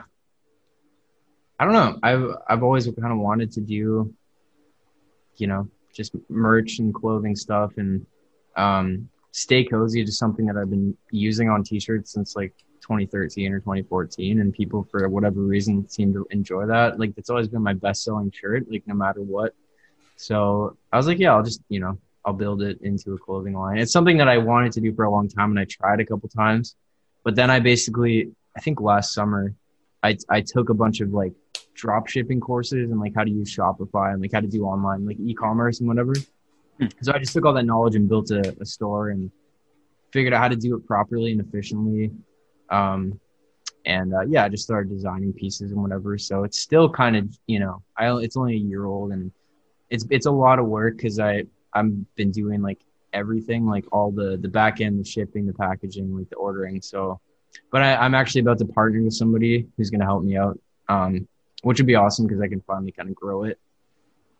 [1.59, 1.99] I don't know.
[2.03, 4.15] I've I've always kind of wanted to do
[5.41, 5.69] you know,
[6.01, 8.07] just merch and clothing stuff and
[8.57, 8.87] um
[9.33, 14.41] stay cozy is something that I've been using on t-shirts since like 2013 or 2014
[14.41, 16.99] and people for whatever reason seem to enjoy that.
[16.99, 19.55] Like it's always been my best selling shirt like no matter what.
[20.17, 23.55] So, I was like, yeah, I'll just, you know, I'll build it into a clothing
[23.55, 23.79] line.
[23.79, 26.05] It's something that I wanted to do for a long time and I tried a
[26.05, 26.77] couple times.
[27.25, 29.55] But then I basically, I think last summer,
[30.03, 31.33] I I took a bunch of like
[31.75, 35.07] drop shipping courses and like how to use Shopify and like how to do online
[35.07, 36.15] like e-commerce and whatever.
[36.79, 36.87] Hmm.
[37.03, 39.31] So I just took all that knowledge and built a, a store and
[40.13, 42.11] figured out how to do it properly and efficiently.
[42.69, 43.19] Um,
[43.85, 46.19] and uh, yeah, I just started designing pieces and whatever.
[46.19, 49.33] So it's still kind of you know, I it's only a year old and
[49.89, 52.81] it's it's a lot of work because I I've been doing like
[53.13, 56.81] everything, like all the the back end, the shipping, the packaging, like the ordering.
[56.83, 57.21] So,
[57.73, 60.59] but I, I'm actually about to partner with somebody who's going to help me out,
[60.89, 61.27] um,
[61.63, 63.59] which would be awesome because I can finally kind of grow it.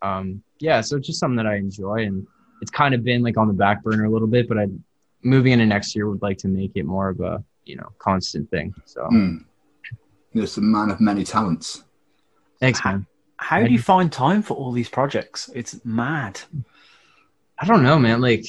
[0.01, 2.25] Um, yeah, so it's just something that I enjoy, and
[2.61, 4.47] it's kind of been like on the back burner a little bit.
[4.47, 4.67] But I,
[5.23, 8.49] moving into next year, would like to make it more of a you know constant
[8.49, 8.73] thing.
[8.85, 9.37] So Hmm.
[10.33, 11.83] You're a man of many talents.
[12.59, 13.05] thanks, man.
[13.35, 15.49] How do you find time for all these projects?
[15.53, 16.39] It's mad.
[17.57, 18.21] I don't know, man.
[18.21, 18.45] Like,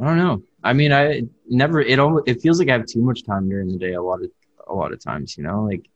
[0.00, 0.42] I don't know.
[0.64, 1.80] I mean, I never.
[1.80, 3.92] It almost it feels like I have too much time during the day.
[3.92, 4.30] A lot of
[4.66, 5.88] a lot of times, you know, like.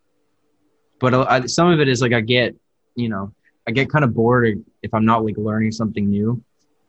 [1.00, 2.56] But I, some of it is like I get,
[2.94, 3.32] you know,
[3.66, 6.42] I get kind of bored if I'm not like learning something new,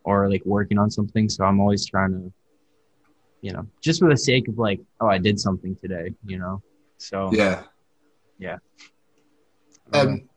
[0.04, 1.28] or like working on something.
[1.28, 2.32] So I'm always trying to,
[3.42, 6.62] you know, just for the sake of like, oh, I did something today, you know.
[6.98, 7.62] So Yeah.
[8.38, 8.58] yeah.
[9.92, 10.28] Um,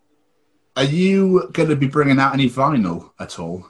[0.75, 3.65] are you going to be bringing out any vinyl at all?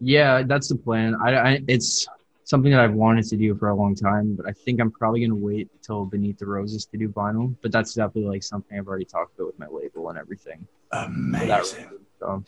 [0.00, 1.14] Yeah, that's the plan.
[1.14, 2.06] I, I it's
[2.50, 5.20] something that I've wanted to do for a long time, but I think I'm probably
[5.20, 7.54] gonna wait till Beneath the Roses to do vinyl.
[7.62, 10.66] But that's definitely like something I've already talked about with my label and everything.
[10.92, 11.88] Amazing.
[12.18, 12.44] So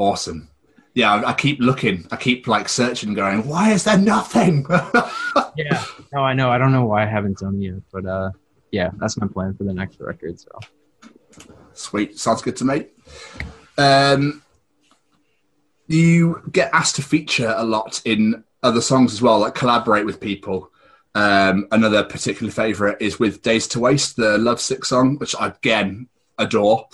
[0.00, 0.48] Awesome.
[0.94, 2.06] Yeah, I, I keep looking.
[2.10, 4.66] I keep like searching, going, why is there nothing?
[5.56, 6.50] yeah, no, I know.
[6.50, 8.30] I don't know why I haven't done it yet, but uh,
[8.72, 10.40] yeah, that's my plan for the next record.
[10.40, 10.58] So
[11.74, 12.18] Sweet.
[12.18, 12.86] Sounds good to me.
[13.76, 14.42] Um,
[15.90, 20.20] you get asked to feature a lot in other songs as well, like collaborate with
[20.20, 20.70] people.
[21.16, 26.08] Um, another particular favourite is with Days to Waste, the Lovesick song, which I again
[26.38, 26.86] adore.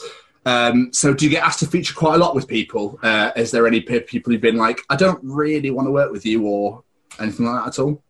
[0.47, 2.99] Um, so, do you get asked to feature quite a lot with people?
[3.03, 6.25] Uh, is there any people who've been like, I don't really want to work with
[6.25, 6.83] you, or
[7.21, 8.03] anything like that at all?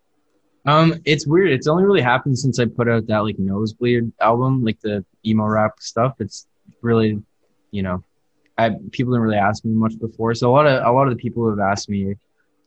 [0.67, 1.51] Um, it's weird.
[1.51, 5.47] It's only really happened since I put out that like Nosebleed album, like the emo
[5.47, 6.17] rap stuff.
[6.21, 6.47] It's
[6.81, 7.21] really,
[7.73, 8.05] you know,
[8.59, 10.35] I people didn't really ask me much before.
[10.35, 12.17] So a lot of a lot of the people who have asked me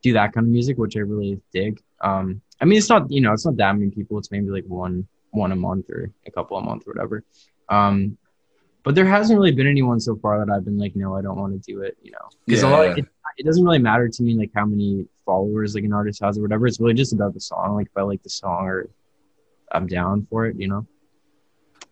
[0.01, 1.81] do that kind of music, which I really dig.
[2.01, 4.17] Um, I mean, it's not you know, it's not that many people.
[4.17, 7.23] It's maybe like one one a month or a couple a month or whatever.
[7.69, 8.17] Um,
[8.83, 11.37] but there hasn't really been anyone so far that I've been like, no, I don't
[11.37, 11.97] want to do it.
[12.01, 12.95] You know, because a lot yeah.
[12.97, 13.05] it,
[13.37, 16.41] it doesn't really matter to me like how many followers like an artist has or
[16.41, 16.67] whatever.
[16.67, 17.75] It's really just about the song.
[17.75, 18.89] Like if I like the song or
[19.71, 20.87] I'm down for it, you know.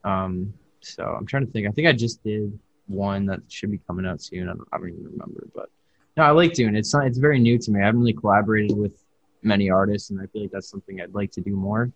[0.03, 1.67] Um, so I'm trying to think.
[1.67, 2.57] I think I just did
[2.88, 4.50] one that should be coming out soon.
[4.50, 5.69] I don't, I don't even remember, but
[6.15, 6.80] no, I like doing it.
[6.80, 7.06] It's not.
[7.06, 7.82] It's very new to me.
[7.82, 9.04] I haven't really collaborated with
[9.43, 11.91] many artists, and I feel like that's something I'd like to do more.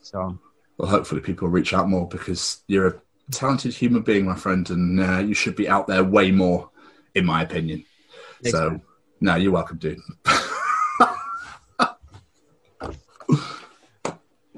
[0.00, 0.38] So
[0.78, 2.94] Well, hopefully, people reach out more because you're a
[3.30, 6.70] talented human being, my friend, and uh, you should be out there way more,
[7.14, 7.84] in my opinion.
[8.42, 8.82] Thanks, so, man.
[9.20, 9.98] no, you're welcome, dude.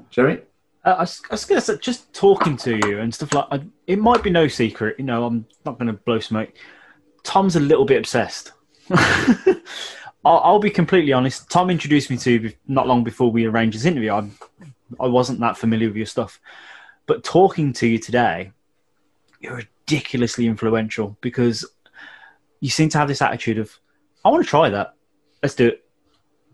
[0.09, 0.41] Jerry?
[0.87, 3.61] Uh, I was, I was gonna say, just talking to you and stuff like I,
[3.87, 4.95] it might be no secret.
[4.97, 6.53] You know, I'm not gonna blow smoke.
[7.23, 8.53] Tom's a little bit obsessed.
[8.89, 9.57] I'll,
[10.23, 11.49] I'll be completely honest.
[11.49, 14.13] Tom introduced me to you not long before we arranged this interview.
[14.13, 14.29] I,
[14.97, 16.39] I wasn't that familiar with your stuff,
[17.05, 18.53] but talking to you today,
[19.41, 21.65] you're ridiculously influential because
[22.61, 23.77] you seem to have this attitude of,
[24.23, 24.93] I want to try that.
[25.43, 25.83] Let's do it.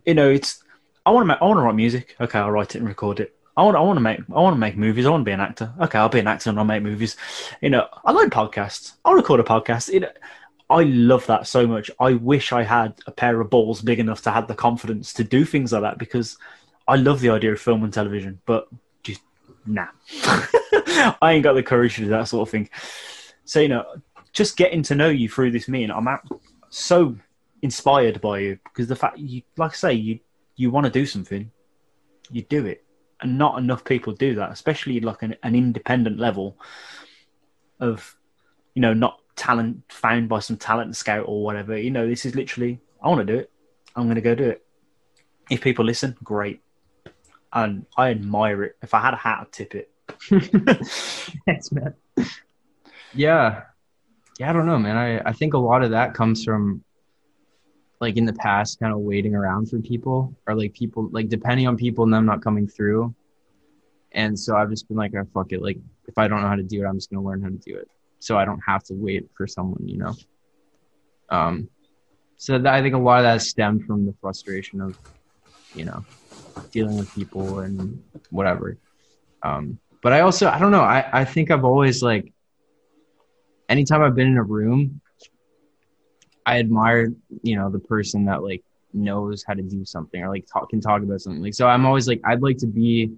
[0.08, 0.64] You know, it's
[1.06, 2.16] I want to I want to write music.
[2.20, 3.36] Okay, I'll write it and record it.
[3.56, 5.06] I want I want to make I want to make movies.
[5.06, 5.74] I want to be an actor.
[5.82, 7.16] Okay, I'll be an actor and I'll make movies.
[7.62, 8.94] You know, I like podcasts.
[9.06, 9.94] I'll record a podcast.
[9.94, 10.12] You know,
[10.70, 11.92] I love that so much.
[12.00, 15.24] I wish I had a pair of balls big enough to have the confidence to
[15.24, 16.38] do things like that because
[16.88, 18.68] I love the idea of film and television, but
[19.04, 19.22] just
[19.66, 19.88] nah.
[20.24, 22.70] I ain't got the courage to do that sort of thing.
[23.46, 23.86] So you know,
[24.32, 26.08] just getting to know you through this meeting, I'm
[26.70, 27.16] so
[27.62, 30.20] inspired by you because the fact you, like I say, you
[30.56, 31.52] you want to do something,
[32.32, 32.83] you do it,
[33.24, 36.58] and not enough people do that, especially like an, an independent level
[37.80, 38.16] of,
[38.74, 41.78] you know, not talent found by some talent scout or whatever.
[41.78, 43.52] You know, this is literally, I want to do it.
[43.96, 44.66] I'm going to go do it.
[45.50, 46.62] If people listen, great.
[47.52, 48.78] And I admire it.
[48.82, 49.90] If I had a hat, I'd tip it.
[51.46, 51.96] Thanks, man.
[53.14, 53.64] Yeah.
[54.40, 54.98] Yeah, I don't know, man.
[54.98, 56.84] I, I think a lot of that comes from
[58.04, 61.68] like in the past kind of waiting around for people or like people like depending
[61.68, 63.16] on people and them not coming through.
[64.12, 65.62] And so I've just been like, oh, fuck it.
[65.62, 67.56] Like if I don't know how to do it, I'm just gonna learn how to
[67.56, 67.90] do it.
[68.20, 70.16] So I don't have to wait for someone, you know.
[71.30, 71.70] Um
[72.36, 74.98] so I think a lot of that stemmed from the frustration of,
[75.74, 76.04] you know,
[76.72, 78.78] dealing with people and whatever.
[79.44, 82.34] Um, but I also I don't know, I, I think I've always like
[83.70, 85.00] anytime I've been in a room
[86.46, 88.64] I admire, you know, the person that like
[88.94, 91.42] knows how to do something or like talk, can talk about something.
[91.42, 93.12] Like, so I'm always like, I'd like to be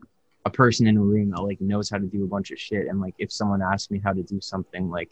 [0.46, 2.88] a person in a room that like knows how to do a bunch of shit.
[2.88, 5.12] And like, if someone asks me how to do something, like,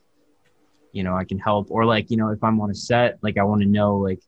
[0.91, 1.71] you know, I can help.
[1.71, 4.21] Or like, you know, if I'm on a set, like, I want to know like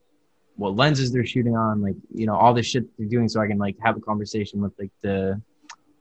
[0.56, 3.48] what lenses they're shooting on, like, you know, all this shit they're doing, so I
[3.48, 5.40] can like have a conversation with like the,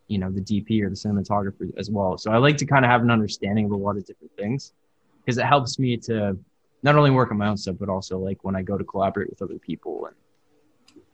[0.08, 2.16] you know, the DP or the cinematographer as well.
[2.16, 4.72] So I like to kind of have an understanding of a lot of different things
[5.20, 6.38] because it helps me to
[6.84, 9.30] not only work on my own stuff, but also like when I go to collaborate
[9.30, 10.14] with other people and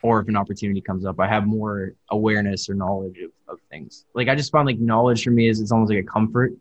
[0.02, 4.06] or if an opportunity comes up, I have more awareness or knowledge of, of things.
[4.14, 6.52] Like I just found like knowledge for me is it's almost like a comfort.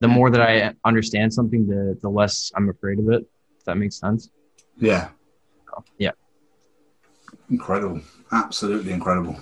[0.00, 3.24] The more that I understand something, the the less I'm afraid of it.
[3.58, 4.28] If that makes sense.
[4.78, 5.08] Yeah.
[5.98, 6.10] Yeah.
[7.48, 8.00] Incredible.
[8.32, 9.38] Absolutely incredible.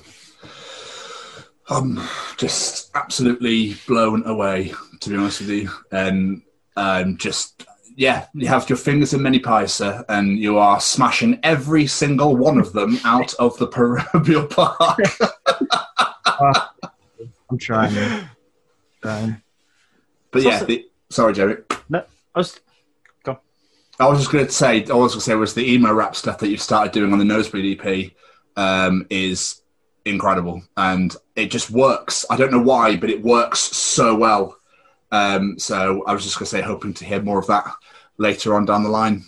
[1.69, 2.01] I'm
[2.37, 5.71] just absolutely blown away, to be honest with you.
[5.91, 6.43] And
[6.77, 7.65] um, just
[7.97, 12.37] yeah, you have your fingers in many pies, sir, and you are smashing every single
[12.37, 15.01] one of them out of the proverbial park.
[16.27, 16.67] uh,
[17.51, 17.95] I'm trying.
[17.95, 18.31] Man.
[19.03, 19.43] trying.
[20.31, 21.59] But yeah, the, sorry, Jerry.
[21.89, 22.59] No, I was.
[23.25, 23.39] Go.
[24.01, 25.93] I was just going to say, all I was going to say was the emo
[25.93, 28.13] rap stuff that you've started doing on the Nosebleed EP
[28.57, 29.61] um, is
[30.07, 32.25] incredible, and it just works.
[32.31, 34.57] I don't know why, but it works so well.
[35.13, 37.67] Um, so I was just going to say, hoping to hear more of that
[38.19, 39.23] later on down the line.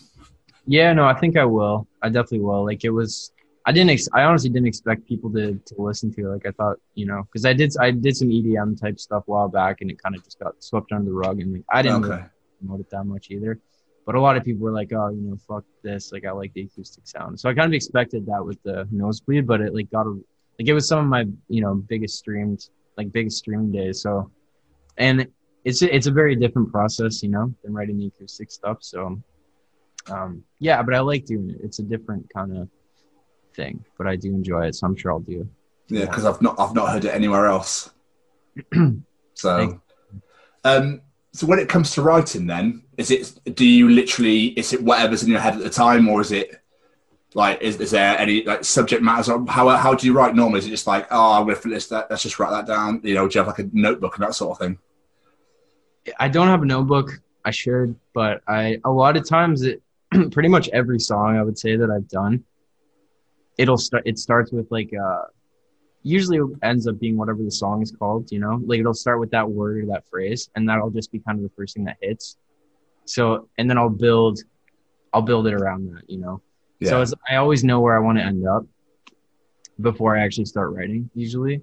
[0.67, 1.87] Yeah, no, I think I will.
[2.03, 2.65] I definitely will.
[2.65, 3.33] Like it was,
[3.67, 3.91] I didn't.
[3.91, 6.23] Ex- I honestly didn't expect people to to listen to.
[6.23, 6.33] It.
[6.33, 7.73] Like I thought, you know, because I did.
[7.79, 10.63] I did some EDM type stuff a while back, and it kind of just got
[10.65, 11.41] swept under the rug.
[11.41, 12.15] And like, I didn't Okay.
[12.17, 12.29] really
[12.61, 13.61] promote it that much either.
[14.07, 16.53] But a lot of people were like, "Oh, you know, fuck this." Like I like
[16.55, 19.91] the acoustic sound, so I kind of expected that with the nosebleed, but it like
[19.91, 23.71] got a like it was some of my you know biggest streamed like biggest streaming
[23.73, 24.01] days.
[24.03, 24.31] So,
[24.99, 25.27] and
[25.65, 28.79] it's a, it's a very different process, you know, than writing the acoustic stuff.
[28.81, 29.21] So,
[30.11, 31.57] um, yeah, but I like doing it.
[31.63, 32.69] It's a different kind of
[33.55, 35.49] thing, but I do enjoy it, so I'm sure I'll do.
[35.89, 37.91] Yeah, because I've not I've not heard it anywhere else.
[39.35, 39.81] so,
[40.65, 41.03] um,
[41.33, 43.39] so when it comes to writing, then is it?
[43.55, 44.47] Do you literally?
[44.49, 46.61] Is it whatever's in your head at the time, or is it
[47.35, 47.61] like?
[47.61, 49.29] Is, is there any like subject matters?
[49.29, 50.61] Or how how do you write normally?
[50.61, 52.07] Is it just like, oh, I'm going to list that.
[52.09, 53.01] Let's just write that down.
[53.05, 54.79] You know, do you have like a notebook and that sort of thing?
[56.19, 57.11] I don't have a notebook.
[57.45, 59.83] I should, but I a lot of times it
[60.31, 62.45] pretty much every song I would say that I've done,
[63.59, 64.05] it'll start.
[64.07, 65.25] It starts with like uh,
[66.03, 68.31] usually ends up being whatever the song is called.
[68.33, 71.19] You know, like it'll start with that word or that phrase, and that'll just be
[71.19, 72.37] kind of the first thing that hits.
[73.07, 74.41] So, and then I'll build,
[75.13, 76.09] I'll build it around that.
[76.09, 76.43] You know,
[76.83, 78.65] so it's, I always know where I want to end up
[79.81, 81.11] before I actually start writing.
[81.15, 81.63] Usually,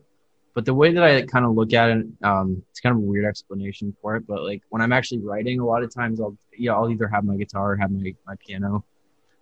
[0.53, 3.05] but the way that I kind of look at it, um, it's kind of a
[3.05, 4.27] weird explanation for it.
[4.27, 7.23] But like when I'm actually writing, a lot of times I'll yeah I'll either have
[7.23, 8.83] my guitar or have my my piano,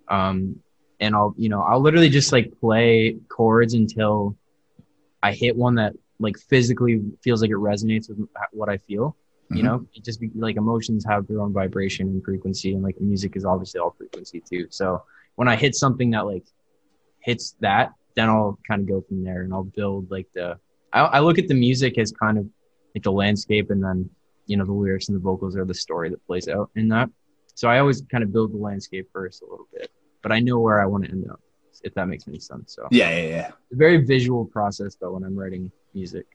[0.07, 0.55] um,
[0.99, 4.36] and I'll you know I'll literally just like play chords until
[5.24, 9.16] I hit one that like physically feels like it resonates with what I feel.
[9.49, 9.66] You Mhm.
[9.66, 13.36] know, it just be like emotions have their own vibration and frequency, and like music
[13.36, 14.68] is obviously all frequency too.
[14.70, 15.01] So
[15.36, 16.45] when I hit something that like
[17.22, 20.60] hits that, then I'll kind of go from there and I'll build like the.
[20.93, 22.45] I, I look at the music as kind of
[22.95, 24.09] like the landscape, and then
[24.47, 27.09] you know the lyrics and the vocals are the story that plays out in that.
[27.55, 30.59] So I always kind of build the landscape first a little bit, but I know
[30.59, 31.41] where I want to end up,
[31.83, 32.73] if that makes any sense.
[32.75, 33.47] So Yeah, yeah, yeah.
[33.47, 36.25] it's a very visual process though when I'm writing music.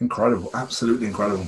[0.00, 1.46] Incredible, absolutely incredible.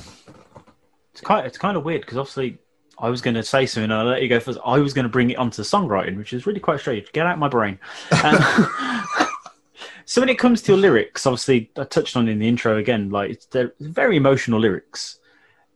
[1.13, 2.57] It's kind it's kind of weird because obviously
[2.99, 4.59] I was going to say something and I'll let you go first.
[4.65, 7.11] I was going to bring it onto songwriting, which is really quite strange.
[7.13, 7.79] Get out of my brain.
[8.23, 8.37] Um,
[10.05, 13.09] so when it comes to your lyrics, obviously I touched on in the intro again.
[13.09, 15.19] Like they're very emotional lyrics.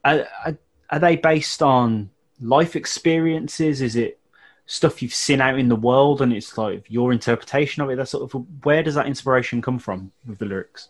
[0.06, 0.58] Are, are,
[0.92, 3.82] are they based on life experiences?
[3.82, 4.20] Is it
[4.68, 7.96] stuff you've seen out in the world and it's like your interpretation of it?
[7.96, 10.90] That sort of where does that inspiration come from with the lyrics?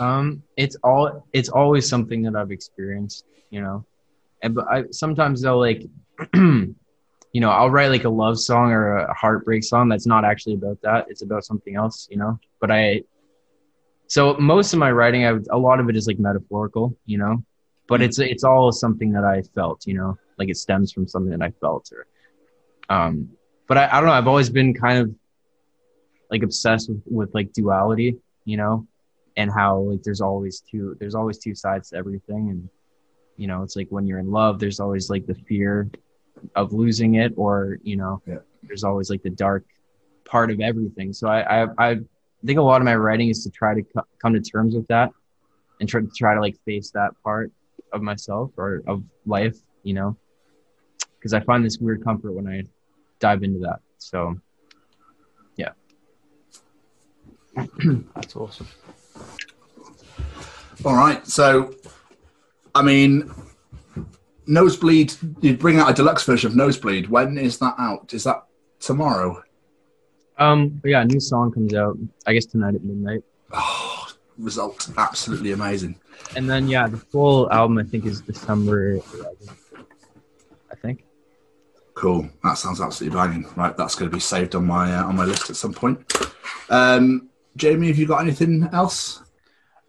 [0.00, 3.84] Um, it's all it's always something that I've experienced, you know.
[4.42, 5.84] And but I sometimes they'll like
[7.32, 10.54] you know, I'll write like a love song or a heartbreak song that's not actually
[10.54, 11.06] about that.
[11.08, 12.38] It's about something else, you know.
[12.60, 13.02] But I
[14.06, 17.18] so most of my writing I would, a lot of it is like metaphorical, you
[17.18, 17.42] know.
[17.88, 20.18] But it's it's all something that I felt, you know.
[20.38, 22.06] Like it stems from something that I felt or
[22.88, 23.30] um
[23.68, 25.14] but I, I don't know, I've always been kind of
[26.30, 28.86] like obsessed with, with like duality, you know,
[29.36, 32.68] and how like there's always two there's always two sides to everything and
[33.36, 35.88] you know it's like when you're in love there's always like the fear
[36.54, 38.38] of losing it or you know Yeah.
[38.62, 39.64] there's always like the dark
[40.24, 41.96] part of everything so i i, I
[42.46, 44.86] think a lot of my writing is to try to co- come to terms with
[44.88, 45.10] that
[45.80, 47.50] and try to try to like face that part
[47.92, 50.16] of myself or of life you know
[51.18, 52.62] because i find this weird comfort when i
[53.20, 54.34] dive into that so
[55.56, 55.70] yeah
[58.14, 58.66] That's awesome.
[60.84, 61.24] All right.
[61.26, 61.74] So,
[62.74, 63.30] I mean,
[64.46, 67.08] Nosebleed, you bring out a deluxe version of Nosebleed.
[67.08, 68.12] When is that out?
[68.14, 68.44] Is that
[68.80, 69.42] tomorrow?
[70.38, 71.94] um but yeah a new song comes out
[72.26, 73.22] i guess tonight at midnight
[73.52, 75.94] Oh, result absolutely amazing.
[76.34, 79.56] And then yeah, the full album I think is December 11th.
[80.70, 81.04] I think.
[81.94, 82.30] Cool.
[82.42, 83.46] That sounds absolutely banging.
[83.56, 85.98] Right, that's going to be saved on my uh, on my list at some point.
[86.70, 89.22] Um, Jamie, have you got anything else?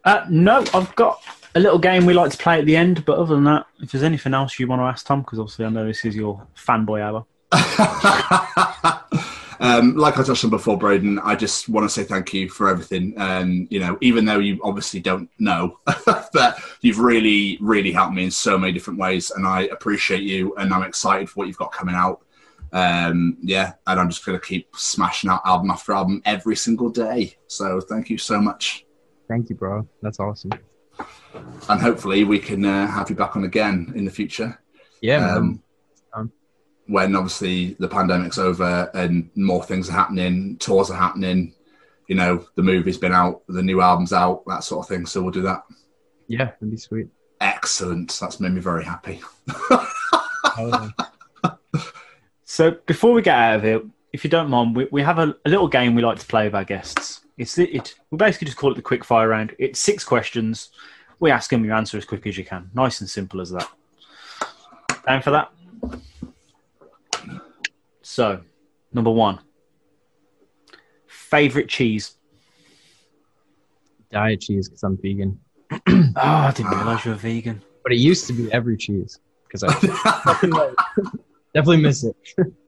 [0.04, 1.22] Uh, no, I've got
[1.54, 3.92] a little game we like to play at the end, but other than that, if
[3.92, 6.46] there's anything else you want to ask Tom, because obviously I know this is your
[6.56, 7.24] fanboy hour.
[9.60, 12.68] um, like I touched on before, Braden, I just want to say thank you for
[12.68, 13.14] everything.
[13.16, 15.78] And you know, even though you obviously don't know,
[16.32, 20.54] but you've really, really helped me in so many different ways, and I appreciate you.
[20.56, 22.22] And I'm excited for what you've got coming out.
[22.72, 26.90] Um, yeah, and I'm just going to keep smashing out album after album every single
[26.90, 27.36] day.
[27.46, 28.84] So thank you so much,
[29.28, 29.88] Thank you, bro.
[30.02, 30.50] That's awesome.
[31.68, 34.58] And hopefully we can uh, have you back on again in the future.
[35.00, 35.62] Yeah, um,
[36.12, 36.32] Um,
[36.86, 41.54] when obviously the pandemic's over and more things are happening, tours are happening,
[42.08, 45.06] you know, the movie's been out, the new album's out, that sort of thing.
[45.06, 45.64] So we'll do that.
[46.28, 47.08] yeah, that'd be sweet.
[47.40, 48.16] Excellent.
[48.20, 49.20] That's made me very happy.
[50.56, 50.90] Oh,
[52.44, 53.82] So before we get out of here,
[54.12, 56.44] if you don't mind, we, we have a, a little game we like to play
[56.44, 57.22] with our guests.
[57.36, 59.56] It's the, it we basically just call it the quick fire round.
[59.58, 60.70] It's six questions.
[61.20, 62.70] We ask them, your answer as quick as you can.
[62.74, 63.68] Nice and simple as that.
[65.06, 65.50] Time for that.
[68.02, 68.40] So,
[68.92, 69.40] number one,
[71.06, 72.16] favorite cheese.
[74.10, 75.38] diet cheese because I'm vegan,
[75.72, 77.62] Oh, I didn't realize you were vegan.
[77.82, 80.74] but it used to be every cheese because I
[81.54, 82.16] definitely miss it.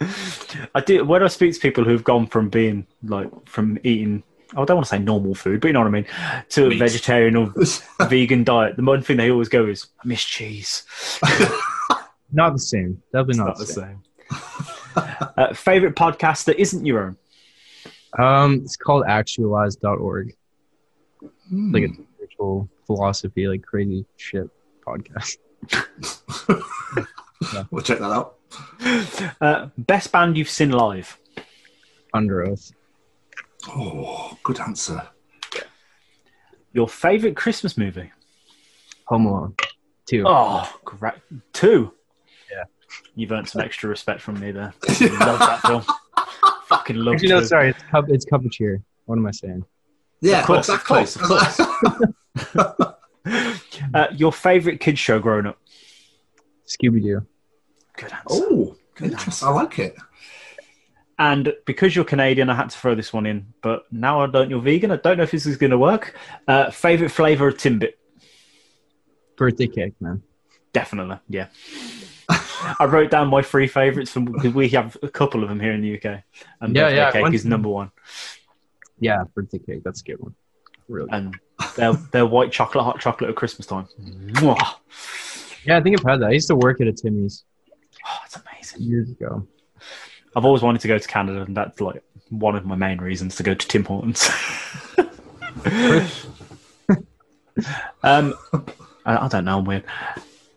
[0.75, 4.23] I do when I speak to people who've gone from being like from eating
[4.53, 6.07] I don't want to say normal food, but you know what I mean,
[6.51, 7.53] to a vegetarian or
[8.09, 8.77] vegan diet.
[8.77, 10.85] The one thing they always go is, "I miss cheese."
[12.33, 13.03] Not the same.
[13.13, 14.03] Definitely not, Not the the same.
[14.31, 15.05] same.
[15.37, 17.17] uh, favorite podcast that isn't your own.
[18.19, 20.35] Um, it's called actualize.org.
[21.49, 21.73] Hmm.
[21.73, 24.49] Like a spiritual philosophy, like crazy shit
[24.85, 25.39] podcast.
[27.71, 28.37] we'll check that out.
[29.41, 31.19] Uh, best band you've seen live.
[32.15, 32.73] Underoath.
[33.69, 35.03] Oh, good answer.
[36.73, 38.13] Your favorite Christmas movie.
[39.07, 39.55] Home Alone.
[40.09, 40.25] Two.
[40.27, 41.15] Oh, great!
[41.53, 41.93] Two.
[42.51, 42.65] Yeah.
[43.15, 44.73] You've earned some extra respect from me there.
[44.89, 45.83] love that film.
[46.67, 47.47] Fucking love Actually, no, Two.
[47.47, 47.71] sorry.
[47.71, 48.05] It's cup.
[48.09, 48.83] It's cup of cheer.
[49.07, 49.65] What am I saying?
[50.21, 51.29] Yeah, Of course, of course, of
[53.95, 55.59] Uh, your favorite kids show growing up.
[56.67, 57.27] Scooby Doo.
[57.97, 58.25] Good answer.
[58.31, 59.49] oh, Good interesting.
[59.49, 59.97] I like it.
[61.19, 63.55] And because you're Canadian, I had to throw this one in.
[63.63, 64.51] But now I don't.
[64.51, 64.91] You're vegan.
[64.91, 66.15] I don't know if this is going to work.
[66.47, 67.95] Uh, favorite flavor of Timbit.
[69.37, 70.23] Birthday cake, man.
[70.73, 71.49] Definitely, yeah.
[72.29, 75.73] I wrote down my three favorites from because we have a couple of them here
[75.73, 76.23] in the UK,
[76.61, 77.91] and Yeah, birthday yeah, cake one- is number one.
[78.99, 79.83] Yeah, birthday cake.
[79.85, 80.35] That's a good one.
[80.89, 81.09] Really.
[81.13, 81.35] And
[81.77, 83.89] they're, they're white chocolate, hot chocolate at Christmas time.
[84.01, 84.75] Mwah.
[85.65, 86.29] Yeah, I think I've had that.
[86.29, 87.45] I used to work at a Timmy's
[88.07, 88.83] Oh, it's amazing.
[88.83, 89.47] years ago.
[90.37, 93.35] I've always wanted to go to Canada, and that's like one of my main reasons
[93.37, 94.31] to go to Tim Hortons.
[98.03, 98.35] Um,
[99.07, 99.59] I, I don't know.
[99.59, 99.85] I'm weird.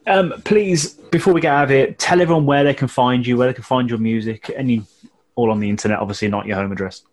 [0.05, 3.37] Um, please, before we get out of here, tell everyone where they can find you,
[3.37, 4.83] where they can find your music, any
[5.35, 5.99] all on the internet.
[5.99, 7.03] Obviously, not your home address.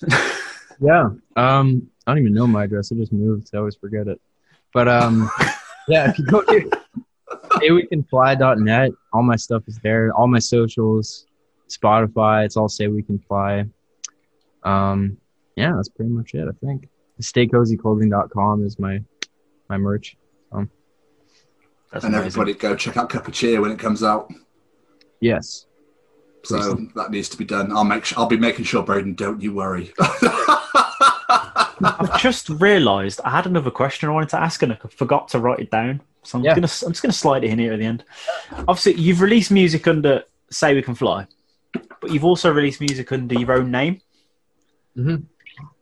[0.80, 1.10] Yeah.
[1.36, 2.92] Um, I don't even know my address.
[2.92, 3.48] I just moved.
[3.48, 4.20] So I always forget it.
[4.72, 5.30] But um,
[5.88, 6.70] yeah, if you go to
[7.30, 10.12] saywecanfly.net, all my stuff is there.
[10.12, 11.25] All my socials,
[11.68, 13.64] Spotify, it's all Say We Can Fly.
[14.62, 15.16] Um,
[15.56, 16.46] yeah, that's pretty much it.
[16.48, 16.88] I think
[17.20, 19.02] staycozyclothing.com is my
[19.68, 20.16] my merch.
[21.92, 22.26] That's and amazing.
[22.42, 24.30] everybody go check out Cup of Cheer when it comes out.
[25.20, 25.66] Yes.
[26.44, 27.74] So that needs to be done.
[27.74, 29.14] I'll make sure, I'll be making sure, Braden.
[29.14, 29.92] Don't you worry.
[31.18, 35.38] I've just realised I had another question I wanted to ask and I forgot to
[35.38, 36.00] write it down.
[36.22, 36.54] So I'm Yeah.
[36.54, 38.04] gonna I'm just gonna slide it in here at the end.
[38.68, 41.26] Obviously, you've released music under Say We Can Fly,
[42.00, 44.00] but you've also released music under your own name.
[44.96, 45.24] Mhm.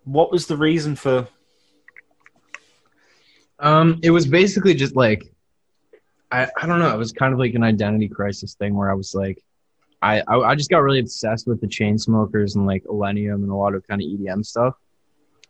[0.04, 1.28] What was the reason for?
[3.58, 5.32] Um, it was basically just like,
[6.30, 6.92] I, I don't know.
[6.92, 9.42] It was kind of like an identity crisis thing where I was like,
[10.02, 13.54] I, I, I just got really obsessed with the Chainsmokers and like Illenium and a
[13.54, 14.74] lot of kind of EDM stuff.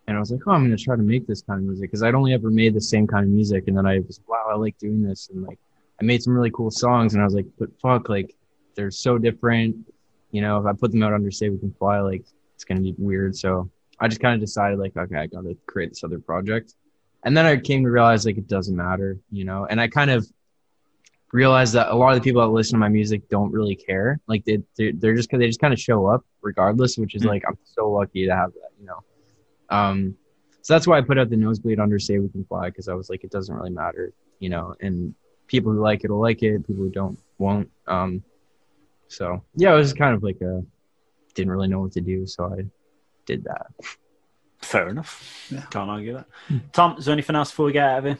[0.07, 1.89] And I was like, oh, I'm going to try to make this kind of music
[1.89, 3.63] because I'd only ever made the same kind of music.
[3.67, 5.29] And then I was, like, wow, I like doing this.
[5.33, 5.59] And like,
[5.99, 8.35] I made some really cool songs and I was like, but fuck, like,
[8.75, 9.91] they're so different.
[10.35, 12.25] You know, if I put them out under Say We Can Fly, like,
[12.55, 13.35] it's going to be weird.
[13.43, 13.69] So
[14.01, 16.75] I just kind of decided, like, okay, I got to create this other project
[17.25, 19.65] and then I came to realize like it doesn't matter, you know.
[19.69, 20.27] And I kind of
[21.33, 24.19] realized that a lot of the people that listen to my music don't really care.
[24.27, 27.29] Like they they're, they're just they just kind of show up regardless, which is Mm.
[27.29, 28.99] like I'm so lucky to have that, you know.
[29.69, 30.15] Um,
[30.61, 32.93] so that's why I put out the nosebleed under "Say We Can Fly" because I
[32.93, 34.75] was like, it doesn't really matter, you know.
[34.79, 35.15] And
[35.47, 37.71] people who like it will like it, people who don't won't.
[37.87, 38.23] Um,
[39.07, 40.63] so yeah, it was kind of like a
[41.33, 42.63] didn't really know what to do, so I
[43.25, 43.67] did that.
[44.61, 45.47] Fair enough.
[45.51, 45.61] Yeah.
[45.69, 46.27] Can't argue that.
[46.73, 48.19] Tom, is there anything else before we get out of here?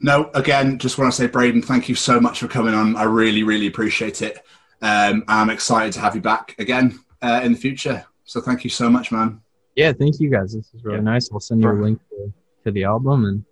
[0.00, 2.94] No, again, just want to say, Braden, thank you so much for coming on.
[2.96, 4.38] I really, really appreciate it.
[4.82, 8.04] Um, I'm excited to have you back again uh, in the future.
[8.24, 9.40] So thank you so much, man.
[9.74, 10.54] Yeah, thank you guys.
[10.54, 11.02] This is really Yeah.
[11.04, 11.30] nice.
[11.32, 12.32] I'll send you a link to,
[12.64, 13.44] to the album and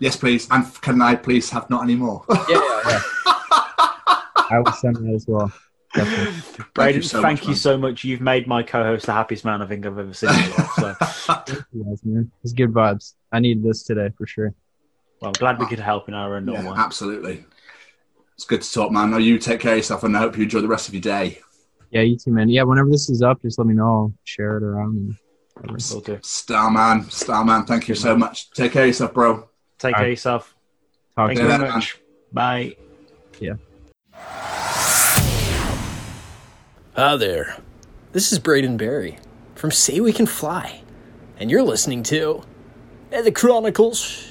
[0.00, 0.48] Yes, please.
[0.50, 2.24] And can I please have not anymore?
[2.30, 3.02] yeah, yeah, yeah.
[4.50, 5.52] I will send that as well.
[5.94, 6.64] Definitely.
[6.74, 8.04] Braden, you so thank much, you so much.
[8.04, 10.70] You've made my co-host the happiest man I think I've ever seen in my life.
[10.74, 12.30] So, you guys, man.
[12.42, 13.14] It's good vibes.
[13.32, 14.54] I need this today for sure.
[15.20, 15.68] well, I'm glad we ah.
[15.68, 16.76] could help in our own yeah, way.
[16.76, 17.44] absolutely.
[18.34, 19.10] It's good to talk, man.
[19.10, 21.00] Now you take care of yourself, and I hope you enjoy the rest of your
[21.00, 21.38] day.
[21.90, 22.48] Yeah, you too, man.
[22.48, 23.86] Yeah, whenever this is up, just let me know.
[23.86, 24.96] I'll share it around.
[24.96, 25.16] And
[25.70, 26.18] whatever.
[26.22, 27.64] Star man, star man.
[27.64, 28.50] Thank you so much.
[28.50, 29.48] Take care of yourself, bro.
[29.78, 30.04] Take All care right.
[30.06, 30.54] of yourself.
[31.16, 31.50] Talk Thank you you.
[31.50, 31.98] very Yeah, much.
[32.32, 32.76] Bye.
[36.96, 37.56] Hi there.
[38.12, 39.18] This is Braden Barrie
[39.56, 40.82] from Say We Can Fly,
[41.36, 42.44] and you're listening to
[43.10, 44.28] the Chronicles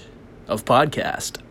[0.48, 1.42] of Podcast.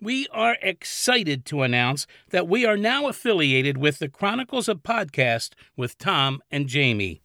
[0.00, 5.50] We are excited to announce that we are now affiliated with the Chronicles of Podcast
[5.76, 7.22] with Tom and Jamie.